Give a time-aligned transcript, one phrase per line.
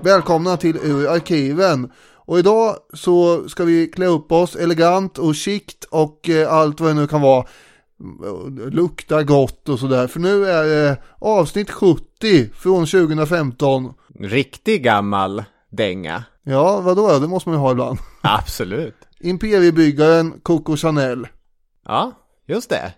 [0.00, 1.92] Välkomna till Ur arkiven.
[2.14, 6.90] Och idag så ska vi klä upp oss elegant och chict och eh, allt vad
[6.90, 7.46] det nu kan vara.
[8.70, 10.06] Lukta gott och sådär.
[10.06, 13.92] För nu är det avsnitt 70 från 2015.
[14.20, 16.24] Riktig gammal dänga.
[16.42, 17.18] Ja, vadå?
[17.18, 17.98] Det måste man ju ha ibland.
[18.20, 18.96] Absolut.
[19.20, 21.28] Imperiebyggaren Coco Chanel.
[21.84, 22.12] Ja,
[22.46, 22.92] just det.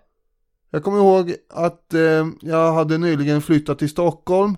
[0.70, 4.56] Jag kommer ihåg att eh, jag hade nyligen flyttat till Stockholm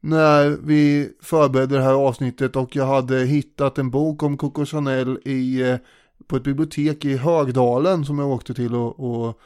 [0.00, 5.18] när vi förberedde det här avsnittet och jag hade hittat en bok om Coco Chanel
[5.24, 5.76] i, eh,
[6.26, 9.40] på ett bibliotek i Högdalen som jag åkte till och, och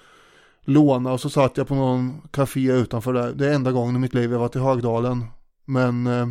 [0.65, 3.33] låna och så satt jag på någon café utanför där.
[3.33, 5.25] Det är enda gången i mitt liv jag varit i Högdalen.
[5.65, 6.29] Men eh,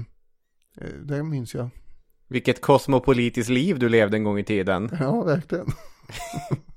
[1.03, 1.69] det minns jag.
[2.27, 4.89] Vilket kosmopolitiskt liv du levde en gång i tiden.
[4.99, 5.67] Ja, verkligen.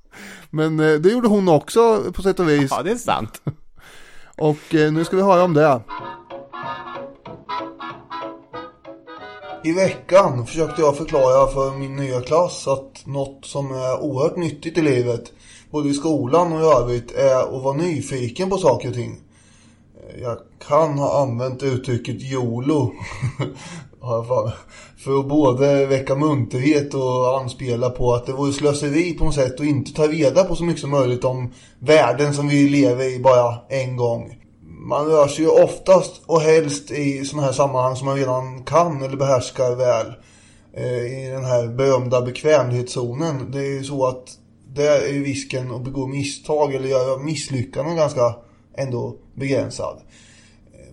[0.49, 2.71] Men eh, det gjorde hon också på sätt och vis.
[2.71, 3.41] Ja, det är sant.
[4.37, 5.81] och eh, nu ska vi höra om det.
[9.63, 14.77] I veckan försökte jag förklara för min nya klass att något som är oerhört nyttigt
[14.77, 15.31] i livet,
[15.71, 19.21] både i skolan och i övrigt, är att vara nyfiken på saker och ting.
[20.21, 22.93] Jag kan ha använt uttrycket YOLO
[24.97, 29.59] för att både väcka munterhet och anspela på att det vore slöseri på något sätt
[29.59, 33.19] och inte ta reda på så mycket som möjligt om världen som vi lever i
[33.19, 34.35] bara en gång
[34.85, 39.01] man rör sig ju oftast och helst i sådana här sammanhang som man redan kan
[39.01, 40.13] eller behärskar väl.
[40.73, 43.51] Eh, I den här berömda bekvämlighetszonen.
[43.51, 44.23] Det är ju så att
[44.73, 48.35] där är risken att begå misstag eller göra misslyckanden ganska
[48.77, 49.97] ändå begränsad.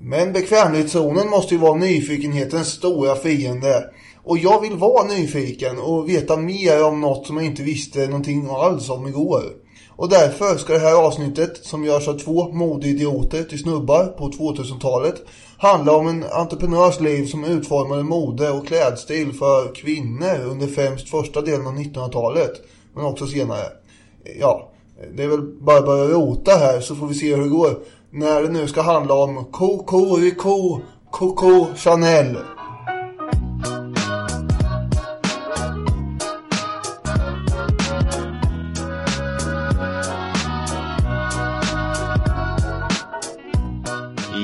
[0.05, 3.85] Men bekvämlighetszonen måste ju vara nyfikenhetens stora fiende.
[4.25, 8.49] Och jag vill vara nyfiken och veta mer om något som jag inte visste någonting
[8.51, 9.43] alls om igår.
[9.97, 15.15] Och därför ska det här avsnittet, som görs av två modeidioter till snubbar på 2000-talet,
[15.59, 21.41] handla om en entreprenörs liv som utformade mode och klädstil för kvinnor under främst första
[21.41, 22.53] delen av 1900-talet,
[22.95, 23.65] men också senare.
[24.41, 24.73] Ja,
[25.17, 27.79] det är väl bara att börja rota här så får vi se hur det går.
[28.15, 30.81] När det nu ska handla om Coco Rico
[31.11, 32.37] Coco Chanel.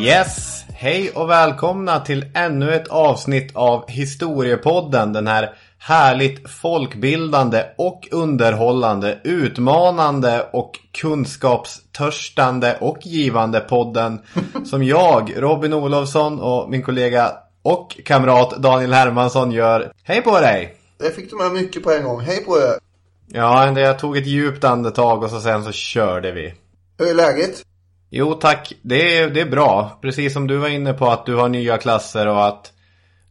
[0.04, 5.12] Yes, hej och välkomna till ännu ett avsnitt av Historiepodden.
[5.12, 14.20] Den här härligt folkbildande och underhållande, utmanande och kunskapstörstande och givande podden
[14.64, 19.92] som jag, Robin Olofsson och min kollega och kamrat Daniel Hermansson gör.
[20.02, 20.74] Hej på dig!
[20.98, 22.20] Det fick du med mycket på en gång.
[22.20, 22.88] Hej på er!
[23.28, 26.54] Ja, jag tog ett djupt andetag och så sen så körde vi.
[26.98, 27.62] Hur är läget?
[28.10, 29.98] Jo tack, det är, det är bra.
[30.02, 32.72] Precis som du var inne på att du har nya klasser och att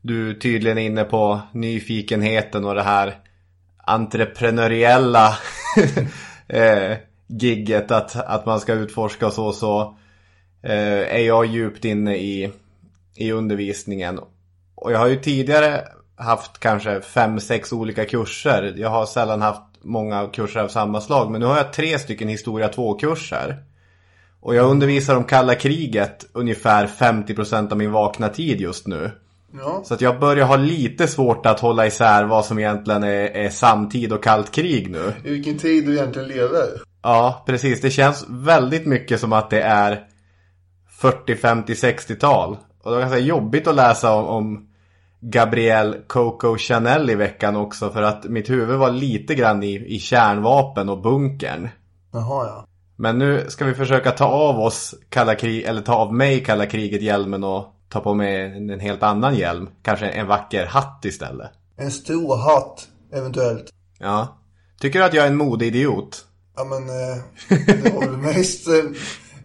[0.07, 3.15] du tydligen är inne på nyfikenheten och det här
[3.77, 5.37] entreprenöriella
[6.47, 6.97] eh,
[7.27, 9.97] gigget att, att man ska utforska och så, så
[10.63, 12.51] eh, är jag djupt inne i,
[13.15, 14.19] i undervisningen.
[14.75, 18.73] Och jag har ju tidigare haft kanske fem, sex olika kurser.
[18.77, 21.31] Jag har sällan haft många kurser av samma slag.
[21.31, 23.63] Men nu har jag tre stycken historia 2-kurser.
[24.39, 29.11] Och jag undervisar om kalla kriget ungefär 50% av min vakna tid just nu.
[29.53, 29.81] Ja.
[29.85, 33.49] Så att jag börjar ha lite svårt att hålla isär vad som egentligen är, är
[33.49, 35.13] samtid och kallt krig nu.
[35.23, 36.81] I vilken tid du egentligen lever.
[37.03, 37.81] Ja, precis.
[37.81, 40.03] Det känns väldigt mycket som att det är
[41.01, 42.57] 40, 50, 60-tal.
[42.83, 44.67] Och det var ganska jobbigt att läsa om, om
[45.21, 47.89] Gabrielle Coco Chanel i veckan också.
[47.89, 51.69] För att mitt huvud var lite grann i, i kärnvapen och bunkern.
[52.13, 52.65] Jaha, ja.
[52.95, 56.65] Men nu ska vi försöka ta av oss kalla krig, eller ta av mig kalla
[56.65, 59.69] kriget-hjälmen och ta på mig en, en helt annan hjälm.
[59.81, 61.51] Kanske en vacker hatt istället.
[61.77, 63.69] En stor hatt, eventuellt.
[63.99, 64.37] Ja.
[64.79, 66.25] Tycker du att jag är en modeidiot?
[66.55, 67.23] Ja, men eh,
[67.83, 68.67] det var väl mest...
[68.67, 68.83] Eh,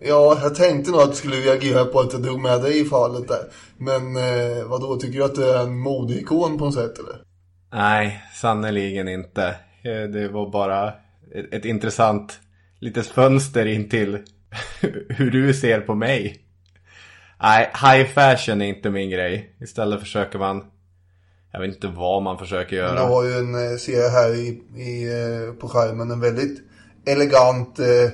[0.01, 2.85] ja, jag tänkte nog att du skulle reagera på att jag drog med dig i
[2.85, 3.45] fallet där.
[3.79, 7.23] Men eh, vad då tycker du att du är en modeikon på något sätt, eller?
[7.73, 9.47] Nej, sannoliken inte.
[9.83, 10.89] Eh, det var bara
[11.35, 12.41] ett, ett intressant
[12.81, 14.19] litet fönster in till
[15.09, 16.42] hur du ser på mig.
[17.43, 19.57] Nej, high fashion är inte min grej.
[19.61, 20.65] Istället försöker man,
[21.53, 22.95] jag vet inte vad man försöker göra.
[22.95, 26.61] Du har ju en, eh, ser jag här i, i, eh, på skärmen, en väldigt
[27.07, 28.11] elegant, eh, eh,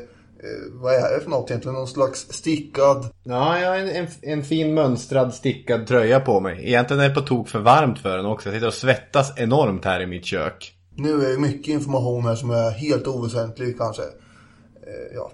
[0.72, 1.74] vad är det för något egentligen?
[1.74, 3.06] Någon slags stickad?
[3.22, 6.68] Ja, jag har en, en, en, fin mönstrad stickad tröja på mig.
[6.68, 8.48] Egentligen är det på tok för varmt för den också.
[8.48, 10.72] Jag sitter och svettas enormt här i mitt kök.
[10.96, 14.02] Nu är det mycket information här som är helt oväsentlig kanske.
[14.02, 15.30] Eh, ja.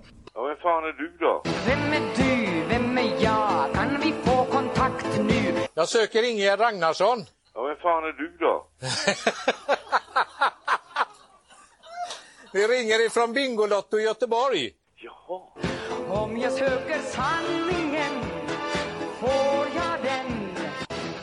[0.65, 1.43] Fan är du då?
[1.67, 2.65] Vem är du?
[2.69, 3.75] Vem är jag?
[3.75, 4.15] Kan vi
[5.75, 7.25] Jag söker Ingegerd Ragnarsson.
[7.55, 8.67] Ja, vem fan är du då?
[12.53, 14.71] Vi ringer ifrån Bingolotto i Göteborg.
[14.97, 15.41] Jaha.
[16.23, 18.15] Om jag söker sanningen
[19.21, 20.55] får jag den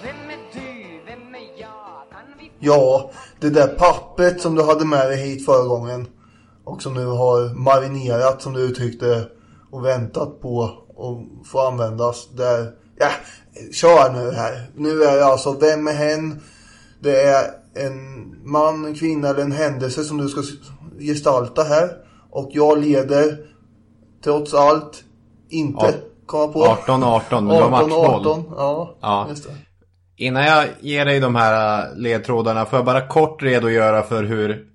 [0.04, 2.04] Vem är du, vem är jag?
[2.12, 6.21] Kan vi Ja, det där pappret som du hade med dig hit förra gången.
[6.64, 9.28] Och som nu har marinerat som du uttryckte.
[9.72, 12.30] Och väntat på att få användas.
[12.38, 13.08] Där, ja,
[13.74, 14.70] kör nu här.
[14.76, 16.40] Nu är det alltså, vem är hen?
[17.00, 17.44] Det är
[17.76, 20.42] en man, en kvinna eller en händelse som du ska
[21.00, 21.90] gestalta här.
[22.32, 23.38] Och jag leder,
[24.24, 25.04] trots allt,
[25.50, 25.92] inte Ja.
[26.26, 26.66] komma på.
[26.66, 28.16] 18-18, men det var 18, matchboll.
[28.16, 29.26] 18, ja, Ja.
[29.30, 29.56] just det.
[30.18, 34.66] Innan jag ger dig de här äh, ledtrådarna får jag bara kort redogöra för hur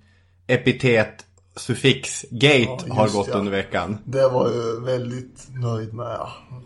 [0.47, 1.25] epitet
[1.57, 3.35] suffix gate Ja, har gått ja.
[3.37, 3.97] under veckan.
[4.05, 6.17] Det var jag väldigt nöjd med.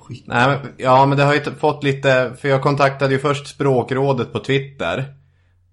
[0.07, 0.23] Skit.
[0.27, 4.33] Nej, men, ja, men det har ju fått lite, för jag kontaktade ju först språkrådet
[4.33, 5.13] på Twitter.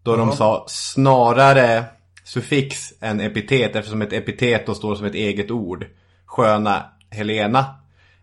[0.03, 0.35] Då de Ja.
[0.37, 1.85] sa snarare
[2.25, 5.87] suffix än epitet eftersom ett epitet då står som ett eget ord.
[6.26, 7.64] Sköna Helena,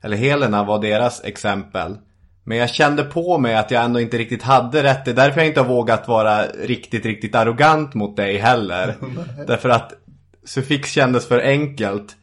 [0.02, 1.98] eller Helena var deras exempel.
[2.44, 5.06] Men jag kände på mig att jag ändå inte riktigt hade rätt.
[5.06, 8.96] Det är därför jag inte har vågat vara riktigt, riktigt arrogant mot dig heller.
[9.48, 9.94] därför att
[10.46, 12.16] suffix kändes för enkelt.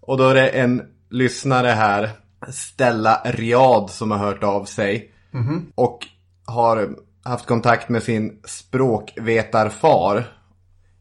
[0.00, 2.10] Och då är det en lyssnare här,
[2.52, 5.12] Stella Riad, som har hört av sig.
[5.74, 5.98] Och
[6.46, 10.36] har haft kontakt med sin språkvetarfar.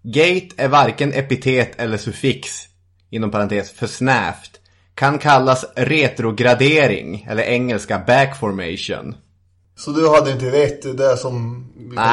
[0.03, 2.49] Gate är varken epitet eller suffix,
[3.09, 4.59] inom parentes, för snävt.
[4.95, 9.15] Kan kallas retrogradering, eller engelska backformation.
[9.75, 11.65] Så du hade inte rätt det som...
[11.77, 12.05] vi kom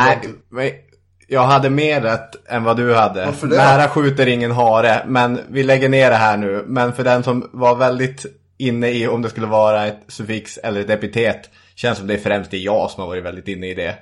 [0.53, 0.86] Nej,
[1.27, 3.27] jag hade mer rätt än vad du hade.
[3.27, 3.57] Varför det?
[3.57, 6.65] Nära skjuter ingen hare, men vi lägger ner det här nu.
[6.67, 8.27] Men för den som var väldigt
[8.59, 11.51] inne i om det skulle vara ett suffix eller ett epitet.
[11.75, 13.95] Känns som det är främst det jag som har varit väldigt inne i det.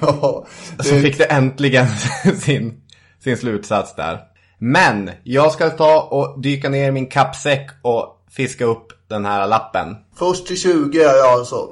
[0.00, 0.46] Ja,
[0.78, 1.86] Så det, fick det äntligen
[2.38, 2.82] sin,
[3.24, 4.20] sin slutsats där.
[4.58, 9.46] Men jag ska ta och dyka ner i min kappsäck och fiska upp den här
[9.46, 9.96] lappen.
[10.18, 11.68] först till 20 är jag alltså.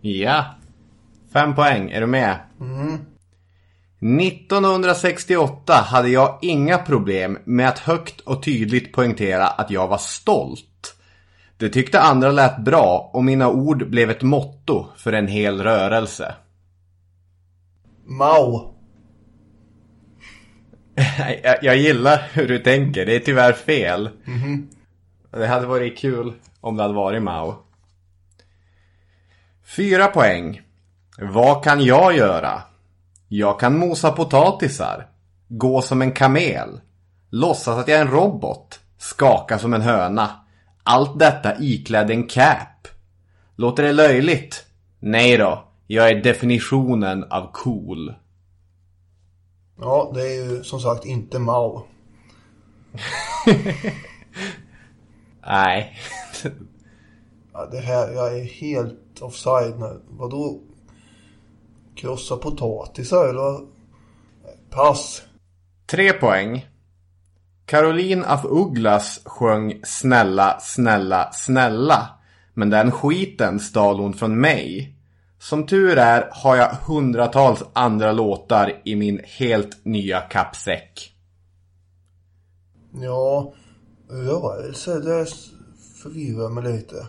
[0.00, 0.44] Ja.
[1.32, 2.36] Fem poäng, är du med?
[4.02, 10.96] 1968 hade jag inga problem med att högt och tydligt poängtera att jag var stolt.
[11.56, 16.34] Det tyckte andra lät bra och mina ord blev ett motto för en hel rörelse.
[18.04, 18.74] Mao.
[21.42, 24.10] Jag, jag gillar hur du tänker, det är tyvärr fel.
[25.30, 27.54] Det hade varit kul om det hade varit Mao.
[29.76, 30.60] Fyra poäng.
[31.18, 32.62] Vad kan jag göra?
[33.34, 35.08] Jag kan mosa potatisar.
[35.48, 36.80] Gå som en kamel.
[37.30, 38.80] Låtsas att jag är en robot.
[38.98, 40.30] Skaka som en höna.
[40.82, 42.88] Allt detta iklädd en cap.
[43.56, 44.64] Låter det löjligt?
[44.98, 45.64] Nej då.
[45.86, 48.14] Jag är definitionen av cool.
[49.80, 51.86] Ja, det är ju som sagt inte Mao.
[55.46, 55.98] Nej.
[57.52, 60.00] Ja, det här, jag är helt offside nu.
[60.08, 60.60] Vadå?
[61.96, 63.60] Krossa potatisar eller?
[64.70, 65.22] Pass.
[65.86, 66.66] Tre poäng.
[67.66, 72.08] Caroline af Ugglas sjöng Snälla, snälla, snälla.
[72.54, 74.96] Men den skiten stal hon från mig.
[75.38, 81.12] Som tur är har jag hundratals andra låtar i min helt nya kappsäck.
[82.94, 83.54] Ja,
[84.10, 85.26] rörelse, det
[86.02, 87.06] förvirrar mig lite.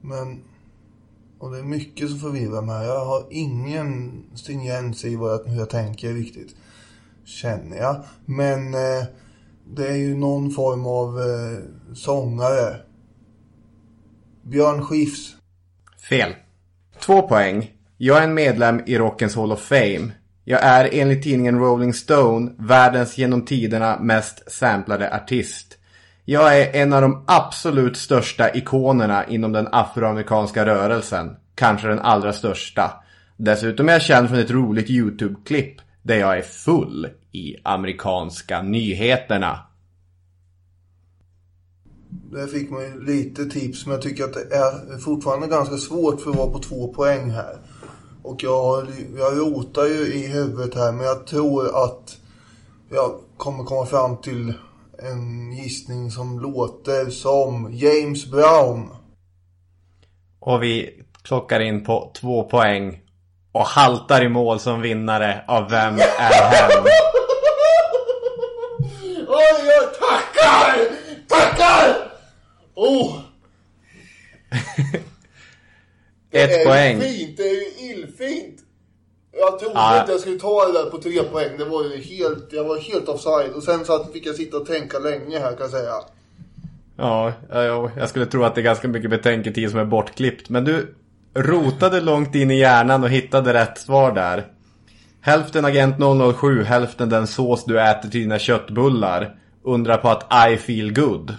[0.00, 0.44] Men,
[1.38, 2.86] och det är mycket som förvirrar mig.
[2.86, 6.56] Jag har ingen stringens i vad jag, hur jag tänker riktigt.
[7.24, 8.04] Känner jag.
[8.24, 9.04] Men eh,
[9.66, 12.76] det är ju någon form av eh, sångare.
[14.42, 15.36] Björn Skifs.
[16.08, 16.34] Fel.
[17.00, 17.72] Två poäng.
[17.96, 20.10] Jag är en medlem i Rockens Hall of Fame.
[20.44, 25.75] Jag är enligt tidningen Rolling Stone världens genom tiderna mest samplade artist.
[26.28, 31.36] Jag är en av de absolut största ikonerna inom den afroamerikanska rörelsen.
[31.54, 32.92] Kanske den allra största.
[33.36, 39.58] Dessutom är jag känd från ett roligt YouTube-klipp där jag är full i amerikanska nyheterna.
[42.08, 46.20] Där fick man ju lite tips, men jag tycker att det är fortfarande ganska svårt
[46.20, 47.56] för att vara på två poäng här.
[48.22, 52.16] Och jag, jag rotar ju i huvudet här, men jag tror att
[52.90, 54.52] jag kommer komma fram till
[54.98, 58.90] en gissning som låter som James Brown.
[60.40, 63.00] Och vi klockar in på två poäng.
[63.52, 66.84] Och haltar i mål som vinnare av Vem är hen?
[69.28, 70.78] Oj, oj, tackar!
[71.28, 72.12] Tackar!
[72.74, 73.18] Oh!
[76.30, 77.00] Ett det är poäng.
[77.00, 78.65] fint, det är ju illfint.
[79.38, 80.00] Jag trodde Ja.
[80.00, 81.58] inte jag skulle ta det där på tre poäng.
[81.58, 83.52] Det var ju helt, jag var helt offside.
[83.52, 85.92] Och sen så att fick jag sitta och tänka länge här kan jag säga.
[86.96, 90.48] Ja, ja, jag skulle tro att det är ganska mycket betänketid som är bortklippt.
[90.48, 90.94] Men du
[91.34, 94.46] rotade långt in i hjärnan och hittade rätt svar där.
[95.20, 95.96] Hälften Agent
[96.38, 99.34] 007, hälften den sås du äter till dina köttbullar.
[99.64, 101.34] Undrar på att I feel good.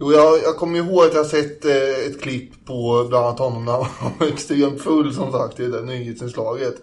[0.00, 3.64] Jo, jag, jag kommer ihåg att jag sett eh, ett klipp på bland annat honom
[3.64, 6.74] när han var extremt full som sagt i det där nyhetsinslaget.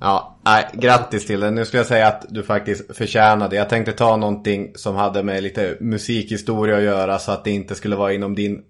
[0.00, 1.50] Ja, nej, grattis till det.
[1.50, 3.56] Nu skulle jag säga att du faktiskt förtjänade.
[3.56, 7.74] Jag tänkte ta någonting som hade med lite musikhistoria att göra så att det inte
[7.74, 8.62] skulle vara inom din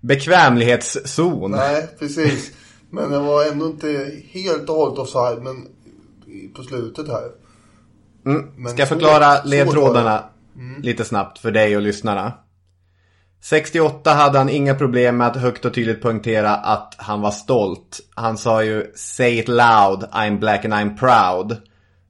[0.00, 1.50] bekvämlighetszon.
[1.50, 2.52] Nej, precis.
[2.90, 5.66] Men jag var ändå inte helt och hållet offside, men
[6.54, 7.30] på slutet här.
[8.26, 8.68] Mm.
[8.68, 10.24] Ska jag förklara ledtrådarna
[10.56, 10.82] Mm.
[10.82, 12.32] lite snabbt för dig och lyssnarna?
[13.42, 18.00] 68 hade han inga problem med att högt och tydligt poängtera att han var stolt.
[18.14, 21.56] Han sa ju “Say it loud, I'm black and I'm proud”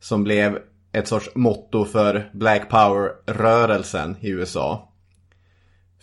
[0.01, 0.59] som blev
[0.93, 4.89] ett sorts motto för Black Power-rörelsen i USA.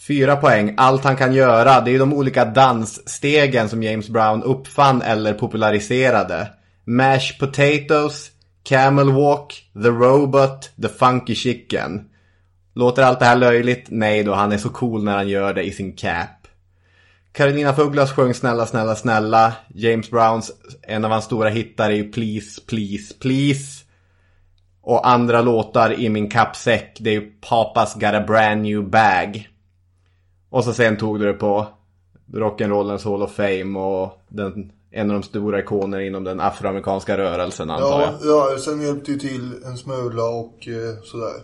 [0.08, 0.74] Fyra poäng.
[0.78, 5.34] Allt han kan göra, det är ju de olika dansstegen som James Brown uppfann eller
[5.34, 6.48] populariserade.
[6.86, 8.32] Mash potatoes,
[8.64, 12.10] camel walk, the robot, the funky chicken.
[12.80, 13.86] Låter allt det här löjligt?
[13.90, 16.48] Nej då, han är så cool när han gör det i sin cap.
[17.32, 19.54] Carolina Fuglas sjöng Snälla, snälla, snälla.
[19.68, 23.84] James Browns, en av hans stora hittar är ju Please, please, please.
[24.82, 29.50] Och andra låtar i min kappsäck, det är ju Papas got a brand new bag.
[30.50, 31.68] Och så sen tog du det på
[32.34, 37.70] Rock'n'Rollens Hall of Fame och den, en av de stora ikonerna inom den afroamerikanska rörelsen
[37.70, 38.14] antar jag.
[38.22, 41.42] Ja, ja, sen hjälpte ju till en smula och eh, sådär.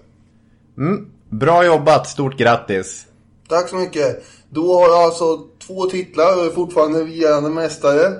[1.29, 3.05] Bra jobbat, stort grattis.
[3.49, 4.23] Tack så mycket.
[4.49, 8.13] Då har jag alltså två titlar och är fortfarande regerande mästare.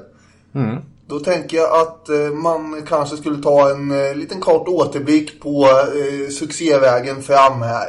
[1.07, 5.65] Då tänker jag att eh, man kanske skulle ta en eh, liten kort återblick på
[5.65, 7.87] eh, succévägen fram här.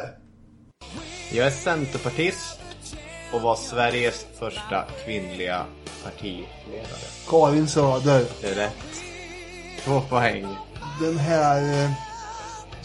[1.31, 2.59] Jag är centerpartist
[3.33, 5.65] och var Sveriges första kvinnliga
[6.03, 7.07] partiledare.
[7.29, 8.25] Karin Söder.
[8.41, 9.03] Det är rätt.
[9.83, 10.47] Två poäng.
[11.01, 11.91] Den här eh,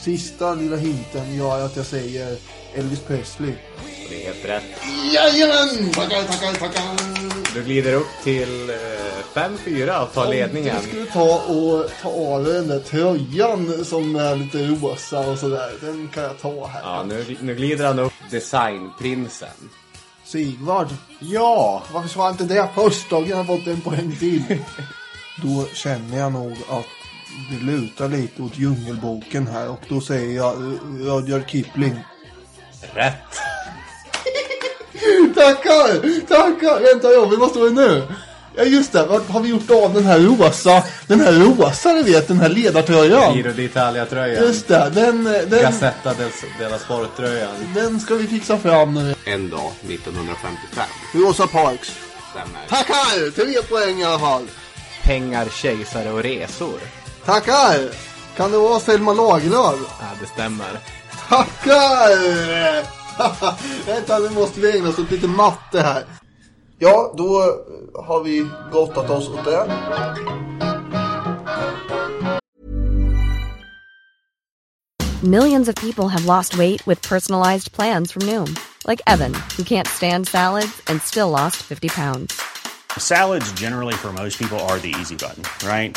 [0.03, 2.37] sista lilla hinten gör att jag säger
[2.75, 3.53] Elvis Presley.
[4.09, 4.65] Det är helt rätt.
[5.15, 5.93] Jajamän!
[5.93, 6.83] Tackar, tackar, tackar!
[7.55, 8.77] Du glider upp till eh,
[9.35, 10.75] 5-4 och tar ledningen.
[10.75, 15.73] Jag skulle ta och ta av den där tröjan som är lite rosa och sådär.
[15.81, 16.81] Den kan jag ta här.
[16.83, 19.71] Ja, nu, nu glider han upp designprinsen.
[20.25, 20.89] Sigvard.
[21.19, 21.83] Ja!
[21.93, 23.25] Varför sa jag inte det först då?
[23.29, 24.43] Jag fått en poäng till.
[25.43, 27.02] då känner jag nog att
[27.51, 31.97] det lutar lite åt Djungelboken här och då säger jag eh, Rudyard Kipling.
[32.95, 33.15] Rätt.
[35.35, 36.21] Tackar!
[36.27, 36.81] Tackar!
[36.81, 38.03] Vänta Robin, vad står det nu?
[38.57, 42.03] Ja just det, vad har vi gjort av den här rosa, den här rosa du
[42.03, 43.35] vet, den här ledartröjan?
[43.37, 44.43] Giro d'Italia-tröjan.
[44.43, 47.51] Just det, den, den, Gazzetta del, della Sport-tröjan.
[47.75, 49.15] den ska vi fixa fram nu.
[49.25, 50.85] En dag 1955.
[51.15, 51.93] Rosa Parks.
[52.31, 52.67] Stämmer.
[52.69, 53.31] Tackar!
[53.31, 54.47] Tre poäng i alla fall.
[55.03, 56.81] Pengar, kejsare och resor.
[57.25, 57.95] Tackar!
[58.37, 59.79] Kan det vara Selma Lagerlöf?
[60.01, 60.79] Ja, det stämmer.
[61.29, 62.83] Tackar!
[63.87, 66.05] Vänta, nu måste vi ägna oss åt lite matte här.
[66.79, 67.43] Ja, då
[67.95, 69.67] har vi gottat oss åt det.
[75.23, 78.57] Millions of people have lost weight with personalized plans from Noom,
[78.89, 82.41] like Evan, who can't stand salads and still lost 50 pounds.
[82.99, 85.97] Salads, generally, for most people, are the easy button, right?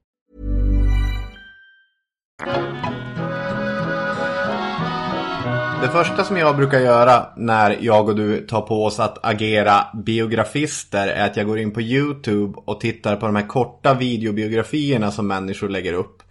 [5.81, 9.87] Det första som jag brukar göra när jag och du tar på oss att agera
[9.93, 15.11] biografister är att jag går in på YouTube och tittar på de här korta videobiografierna
[15.11, 16.23] som människor lägger upp.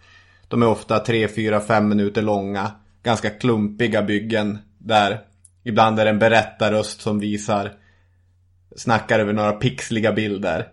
[0.48, 2.70] De är ofta 3, 4, 5 minuter långa.
[3.02, 5.20] Ganska klumpiga byggen där
[5.64, 7.72] ibland är det en berättarröst som visar
[8.76, 10.68] snackar över några pixliga bilder.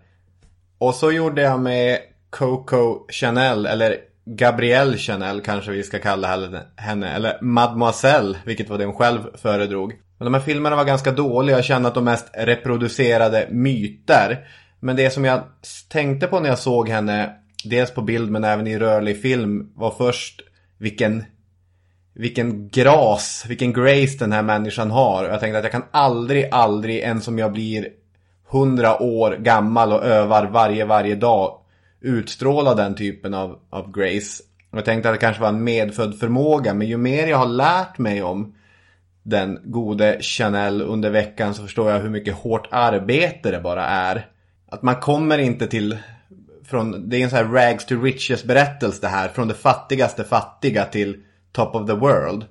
[0.78, 1.98] Och så gjorde jag med
[2.30, 8.84] Coco Chanel, eller Gabrielle Chanel kanske vi ska kalla henne, eller Mademoiselle, vilket var det
[8.84, 9.92] hon själv föredrog.
[10.18, 14.46] Men de här filmerna var ganska dåliga, jag känner att de mest reproducerade myter.
[14.80, 15.40] Men det som jag
[15.88, 17.30] tänkte på när jag såg henne,
[17.64, 20.40] dels på bild men även i rörlig film, var först
[20.78, 21.24] vilken
[22.14, 25.24] vilken gras, vilken grace den här människan har.
[25.24, 27.88] Jag tänkte att jag kan aldrig, aldrig, ens om jag blir
[28.50, 31.60] hundra år gammal och övar varje, varje dag
[32.00, 34.42] utstråla den typen av, av grace.
[34.70, 37.98] Jag tänkte att det kanske var en medfödd förmåga, men ju mer jag har lärt
[37.98, 38.54] mig om
[39.22, 44.26] den gode Chanel under veckan så förstår jag hur mycket hårt arbete det bara är.
[44.70, 45.98] Att man kommer inte till,
[46.64, 50.24] från, det är en sån här rags to riches berättelse det här, från det fattigaste
[50.24, 52.44] fattiga till top of the world.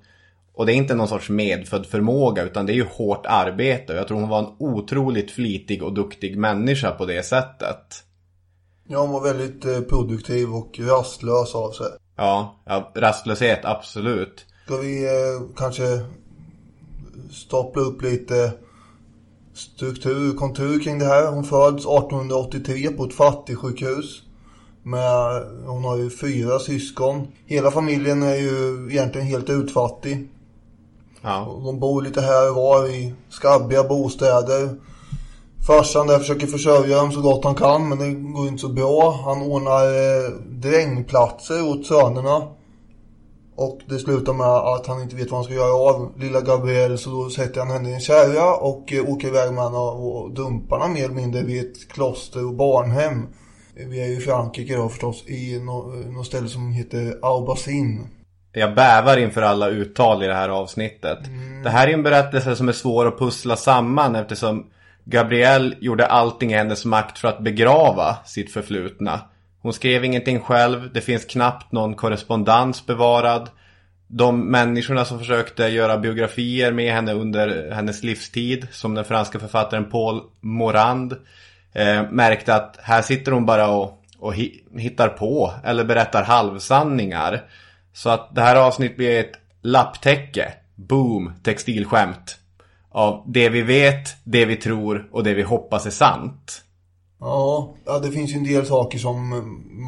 [0.53, 3.93] Och det är inte någon sorts medfödd förmåga utan det är ju hårt arbete.
[3.93, 8.03] Och jag tror hon var en otroligt flitig och duktig människa på det sättet.
[8.87, 11.87] Ja, hon var väldigt eh, produktiv och rastlös av sig.
[12.15, 14.45] Ja, ja rastlöshet absolut.
[14.65, 16.01] Ska vi eh, kanske
[17.31, 18.51] stapla upp lite
[19.53, 21.31] struktur, kontur kring det här.
[21.31, 24.21] Hon föds 1883 på ett fattigsjukhus.
[24.83, 27.27] Med, hon har ju fyra syskon.
[27.45, 30.29] Hela familjen är ju egentligen helt utfattig.
[31.21, 31.59] Ja.
[31.65, 34.69] De bor lite här och var i skabbiga bostäder.
[35.67, 39.21] Farsan där försöker försörja dem så gott han kan men det går inte så bra.
[39.25, 42.47] Han ordnar eh, drängplatser åt sönerna.
[43.55, 46.97] Och det slutar med att han inte vet vad han ska göra av lilla Gabrielle
[46.97, 50.33] så då sätter han henne i en kärra och eh, åker iväg med henne och
[50.33, 53.27] dumpar henne mer eller mindre vid ett kloster och barnhem.
[53.75, 58.07] Vi är ju i Frankrike då förstås i något nå ställe som heter Aubassin.
[58.53, 61.19] Jag bävar inför alla uttal i det här avsnittet.
[61.63, 64.65] Det här är en berättelse som är svår att pussla samman eftersom
[65.09, 69.21] Gabrielle gjorde allting i hennes makt för att begrava sitt förflutna.
[69.61, 73.49] Hon skrev ingenting själv, det finns knappt någon korrespondens bevarad.
[74.07, 79.89] De människorna som försökte göra biografier med henne under hennes livstid, som den franska författaren
[79.89, 81.15] Paul Morand,
[81.73, 87.41] eh, märkte att här sitter hon bara och, och hi hittar på eller berättar halvsanningar.
[87.93, 90.53] Så att det här avsnittet blir ett lapptäcke.
[90.75, 92.37] Boom, textilskämt.
[92.97, 96.61] Av det vi vet, det vi tror och det vi hoppas är sant.
[97.19, 99.29] Ja, det finns ju en del saker som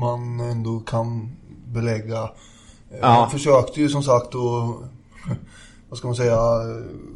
[0.01, 1.35] man ändå kan
[1.67, 2.29] belägga.
[3.01, 3.13] Ja.
[3.13, 4.33] Man försökte ju som sagt att,
[5.89, 6.37] vad ska man säga,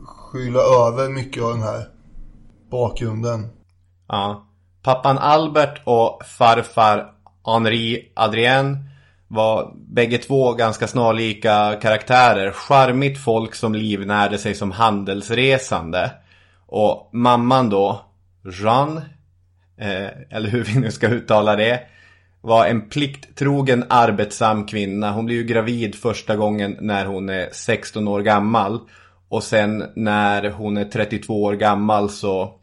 [0.06, 1.89] skyla över mycket av den här
[2.71, 3.47] bakgrunden.
[4.08, 4.47] Ja.
[4.84, 7.13] Pappan Albert och farfar
[7.45, 8.89] Henri Adrien
[9.33, 12.51] var bägge två ganska snarlika karaktärer.
[12.51, 16.11] Charmigt folk som livnärde sig som handelsresande.
[16.67, 18.05] Och mamman då,
[18.61, 18.97] Jean,
[19.77, 21.79] eh, eller hur vi nu ska uttala det,
[22.41, 25.11] var en plikttrogen arbetsam kvinna.
[25.11, 28.79] Hon blir ju gravid första gången när hon är 16 år gammal.
[29.29, 32.53] Och sen när hon är 32 år gammal så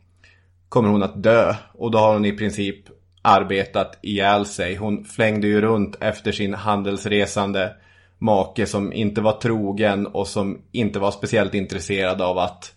[0.68, 1.54] kommer hon att dö.
[1.74, 4.76] Och då har hon i princip arbetat ihjäl sig.
[4.76, 7.72] Hon flängde ju runt efter sin handelsresande
[8.18, 12.74] make som inte var trogen och som inte var speciellt intresserad av att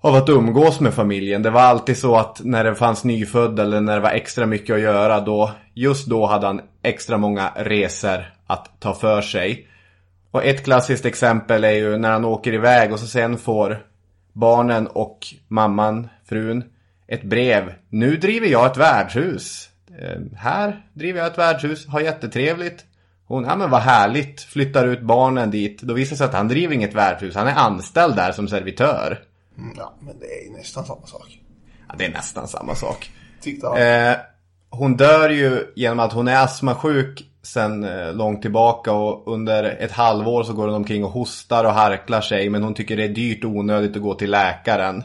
[0.00, 1.42] av att umgås med familjen.
[1.42, 4.74] Det var alltid så att när det fanns nyfödd eller när det var extra mycket
[4.74, 9.68] att göra då just då hade han extra många resor att ta för sig.
[10.30, 13.86] Och ett klassiskt exempel är ju när han åker iväg och så sen får
[14.32, 16.64] barnen och mamman, frun,
[17.12, 17.74] ett brev.
[17.88, 19.68] Nu driver jag ett värdshus.
[19.98, 22.84] Eh, här driver jag ett värdshus, har jättetrevligt.
[23.26, 25.82] Hon, ja men vad härligt, flyttar ut barnen dit.
[25.82, 29.18] Då visar det sig att han driver inget värdshus, han är anställd där som servitör.
[29.58, 31.40] Mm, Ja, men det är nästan samma sak.
[31.88, 33.10] Ja, det är nästan samma sak.
[33.62, 33.76] Han.
[33.76, 34.16] Eh,
[34.70, 39.92] hon dör ju genom att hon är astmasjuk sen eh, långt tillbaka och under ett
[39.92, 43.08] halvår så går hon omkring och hostar och harklar sig men hon tycker det är
[43.08, 45.04] dyrt och onödigt att gå till läkaren.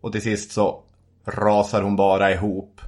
[0.00, 0.82] Och till sist så
[1.24, 2.80] rasar hon bara ihop.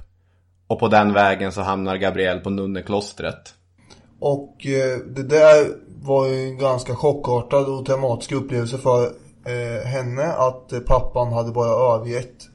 [0.67, 3.53] Och på den vägen så hamnar Gabrielle på nunneklostret.
[4.19, 5.67] Och eh, det där
[6.01, 9.05] var ju en ganska chockartad och traumatisk upplevelse för
[9.45, 12.49] eh, henne att eh, pappan hade bara övergett,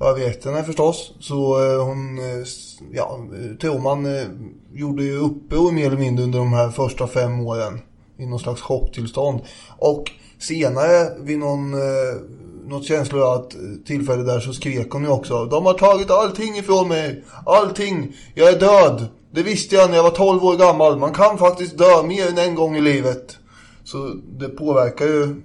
[0.00, 1.12] övergett henne förstås.
[1.20, 2.46] Så eh, hon, eh,
[2.92, 3.18] ja,
[3.60, 4.26] Toman eh,
[4.72, 7.80] gjorde ju uppror mer eller mindre under de här första fem åren.
[8.16, 9.40] I någon slags chocktillstånd.
[9.78, 12.20] Och senare vid någon, eh,
[12.68, 15.44] något känsloladdat tillfälle där så skrek hon ju också.
[15.44, 17.24] De har tagit allting ifrån mig.
[17.46, 18.12] Allting.
[18.34, 19.08] Jag är död.
[19.30, 20.98] Det visste jag när jag var 12 år gammal.
[20.98, 23.38] Man kan faktiskt dö mer än en gång i livet.
[23.84, 25.42] Så det påverkar ju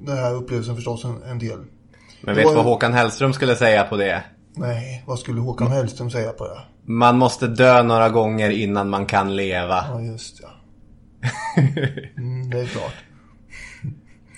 [0.00, 1.58] den här upplevelsen förstås en, en del.
[2.20, 4.24] Men vet du vad Håkan Hellström skulle säga på det?
[4.56, 6.60] Nej, vad skulle Håkan Hellström säga på det?
[6.92, 9.84] Man måste dö några gånger innan man kan leva.
[9.88, 10.48] Ja, just ja.
[12.16, 12.94] Mm, det är klart.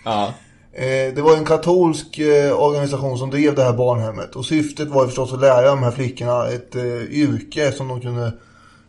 [0.05, 0.35] Ja.
[0.79, 4.37] Eh, det var en katolsk eh, organisation som drev det här barnhemmet.
[4.37, 8.01] Och syftet var ju förstås att lära de här flickorna ett eh, yrke som de
[8.01, 8.33] kunde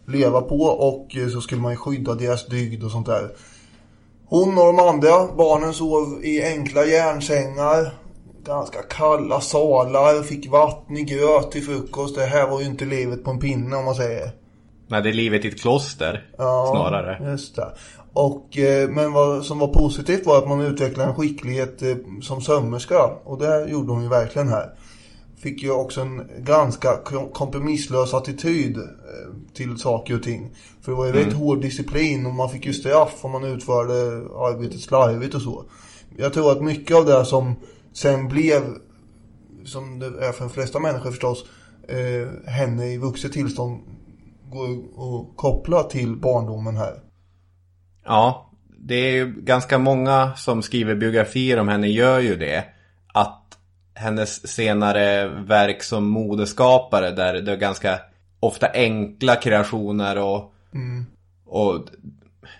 [0.08, 0.62] leva på.
[0.62, 3.30] Och så skulle man skydda deras dygd och sånt där.
[4.26, 7.94] Hon och de andra barnen sov i enkla järnsängar.
[8.46, 10.24] Ganska kalla salar.
[10.24, 12.16] Fick vatten i gröt till frukost.
[12.16, 14.32] Det här var ju inte livet på en pinne om man säger.
[14.88, 16.30] Nej, det är livet i ett kloster.
[16.38, 17.32] Ja, Snarare.
[17.32, 17.68] just det.
[18.14, 22.42] Och, eh, men vad som var positivt var att man utvecklade en skicklighet eh, som
[22.42, 23.06] sömmerska.
[23.24, 24.74] Och det gjorde hon ju verkligen här.
[25.38, 28.84] Fick ju också en ganska kom- kompromisslös attityd eh,
[29.54, 30.56] till saker och ting.
[30.82, 33.94] För det var ju väldigt hård disciplin och man fick ju straff om man utförde
[34.36, 35.64] arbetet slarvigt och så.
[36.18, 37.56] Jag tror att mycket av det som
[37.94, 38.62] sen blev,
[39.66, 41.46] som det är för de flesta människor förstås,
[41.88, 43.80] eh, henne i vuxet tillstånd
[44.52, 47.09] går att koppla till barndomen här.
[48.10, 52.66] Ja, det är ju ganska många som skriver biografier om henne gör ju det.
[53.14, 53.58] Att
[53.94, 58.00] hennes senare verk som modeskapare där det är ganska
[58.40, 60.54] ofta enkla kreationer och,
[61.46, 61.86] och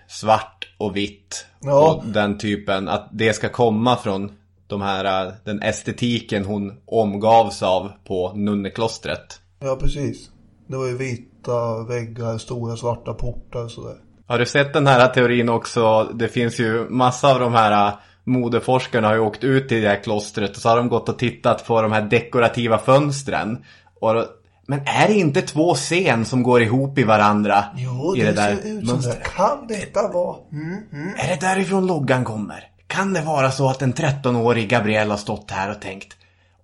[0.08, 1.46] svart och vitt.
[1.60, 1.90] Ja.
[1.90, 4.32] Och den typen, att det ska komma från
[4.66, 9.40] de här, den estetiken hon omgavs av på nunneklostret.
[9.60, 10.30] Ja, precis.
[10.66, 13.96] Det var ju vita väggar, stora svarta portar och sådär.
[14.30, 16.04] Har du sett den här teorin också?
[16.04, 19.88] Det finns ju massa av de här äh, modeforskarna har ju åkt ut till det
[19.88, 23.64] här klostret och så har de gått och tittat på de här dekorativa fönstren.
[24.00, 24.26] Och
[24.66, 27.64] men är det inte två scen som går ihop i varandra?
[27.76, 29.16] Jo, I det, det där ser ut som det.
[29.36, 30.36] Kan detta vara?
[30.52, 31.14] Mm, mm.
[31.16, 32.68] Är det därifrån loggan kommer?
[32.86, 36.16] Kan det vara så att en 13-årig Gabrielle har stått här och tänkt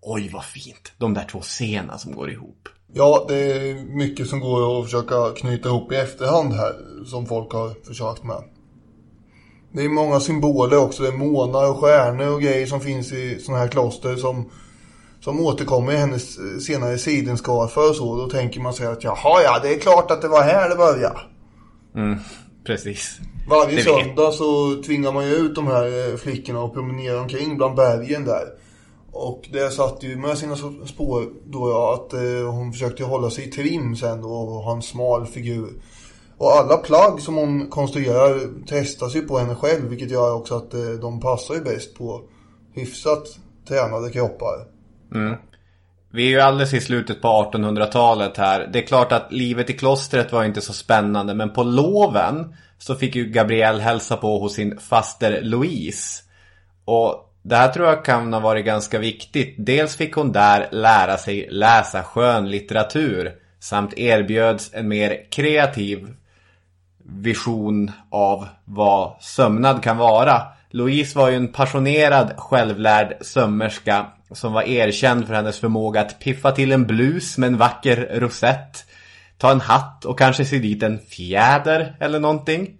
[0.02, 2.68] Oj vad fint, de där två scenerna som går ihop.
[2.92, 6.74] Ja, det är mycket som går att försöka knyta ihop i efterhand här.
[7.06, 8.42] Som folk har försökt med.
[9.72, 11.02] Det är många symboler också.
[11.02, 14.50] Det är månar och stjärnor och grejer som finns i sådana här kloster som,
[15.20, 18.16] som återkommer i hennes senare sidenskarfar och så.
[18.16, 20.76] Då tänker man sig att jaha ja, det är klart att det var här det
[20.76, 21.18] började.
[22.66, 23.20] Precis.
[23.48, 27.56] Varje Det söndag så tvingar man ju ut de här eh, flickorna och promenerar omkring
[27.56, 28.44] bland bergen där.
[29.16, 33.48] Och det satte ju med sina spår då ja, att eh, hon försökte hålla sig
[33.48, 35.68] i trim sen då och ha en smal figur.
[36.38, 40.74] Och alla plagg som hon konstruerar testas ju på henne själv vilket gör också att
[40.74, 42.22] eh, de passar ju bäst på
[42.74, 44.66] hyfsat tränade kroppar.
[45.14, 45.36] Mm.
[46.12, 48.70] Vi är ju alldeles i slutet på 1800-talet här.
[48.72, 52.94] Det är klart att livet i klostret var inte så spännande men på loven så
[52.94, 56.22] fick ju Gabrielle hälsa på hos sin faster Louise.
[56.84, 59.54] Och det här tror jag kan ha varit ganska viktigt.
[59.58, 66.08] Dels fick hon där lära sig läsa skönlitteratur samt erbjöds en mer kreativ
[67.04, 70.42] vision av vad sömnad kan vara.
[70.70, 76.52] Louise var ju en passionerad, självlärd sömmerska som var erkänd för hennes förmåga att piffa
[76.52, 78.84] till en blus med en vacker rosett,
[79.38, 82.70] ta en hatt och kanske sy dit en fjäder eller någonting.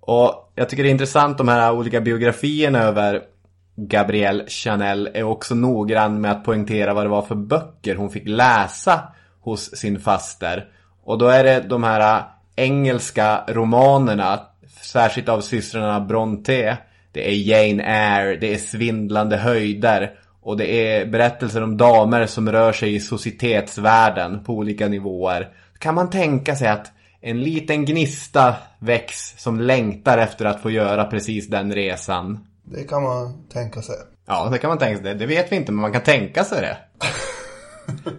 [0.00, 3.22] Och jag tycker det är intressant de här olika biografierna över
[3.88, 8.28] Gabrielle Chanel är också noggrann med att poängtera vad det var för böcker hon fick
[8.28, 9.02] läsa
[9.40, 10.68] hos sin faster.
[11.04, 12.24] Och då är det de här äh,
[12.56, 14.40] engelska romanerna,
[14.82, 16.78] särskilt av systrarna Bronte.
[17.12, 20.10] Det är Jane Eyre, det är Svindlande höjder
[20.42, 25.48] och det är berättelser om damer som rör sig i societetsvärlden på olika nivåer.
[25.78, 31.04] Kan man tänka sig att en liten gnista väcks som längtar efter att få göra
[31.04, 32.49] precis den resan?
[32.72, 33.96] Det kan man tänka sig.
[34.26, 35.14] Ja, det kan man tänka sig.
[35.14, 36.76] Det vet vi inte, men man kan tänka sig det.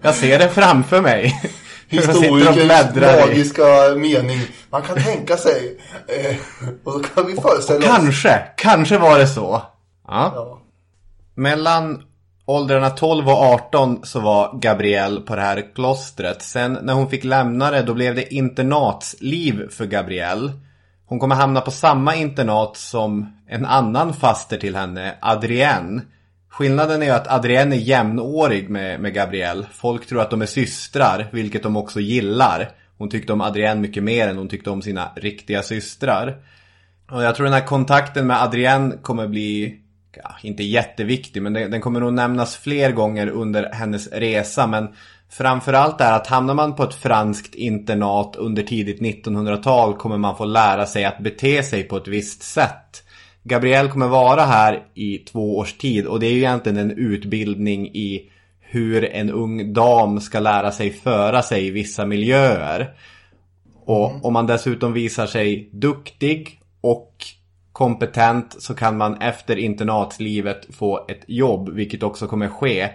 [0.01, 1.41] Jag ser det framför mig.
[1.91, 3.21] Och Historikerns bläddrar i.
[3.27, 3.63] magiska
[3.97, 4.39] mening.
[4.69, 5.79] Man kan tänka sig.
[6.07, 6.35] Eh,
[6.83, 7.85] och då kan vi föreställa oss.
[7.85, 9.61] Kanske, kanske var det så.
[10.07, 10.31] Ja.
[10.35, 10.61] Ja.
[11.35, 12.01] Mellan
[12.45, 16.41] åldrarna 12 och 18 så var Gabrielle på det här klostret.
[16.41, 20.51] Sen när hon fick lämna det då blev det internatsliv för Gabrielle.
[21.05, 26.01] Hon kommer hamna på samma internat som en annan faster till henne, Adrienne.
[26.49, 29.65] Skillnaden är ju att Adrienne är jämnårig med, med Gabrielle.
[29.71, 32.69] Folk tror att de är systrar, vilket de också gillar.
[32.97, 36.35] Hon tyckte om Adrienne mycket mer än hon tyckte om sina riktiga systrar.
[37.11, 39.79] Och jag tror den här kontakten med Adrienne kommer bli,
[40.23, 44.67] ja, inte jätteviktig, men den, den kommer nog nämnas fler gånger under hennes resa.
[44.67, 44.87] Men
[45.29, 50.45] framförallt är att hamnar man på ett franskt internat under tidigt 1900-tal kommer man få
[50.45, 53.00] lära sig att bete sig på ett visst sätt.
[53.43, 57.87] Gabrielle kommer vara här i två års tid och det är ju egentligen en utbildning
[57.87, 62.93] i hur en ung dam ska lära sig föra sig i vissa miljöer.
[63.85, 67.15] Och om man dessutom visar sig duktig och
[67.71, 72.89] kompetent så kan man efter internatslivet få ett jobb, vilket också kommer ske.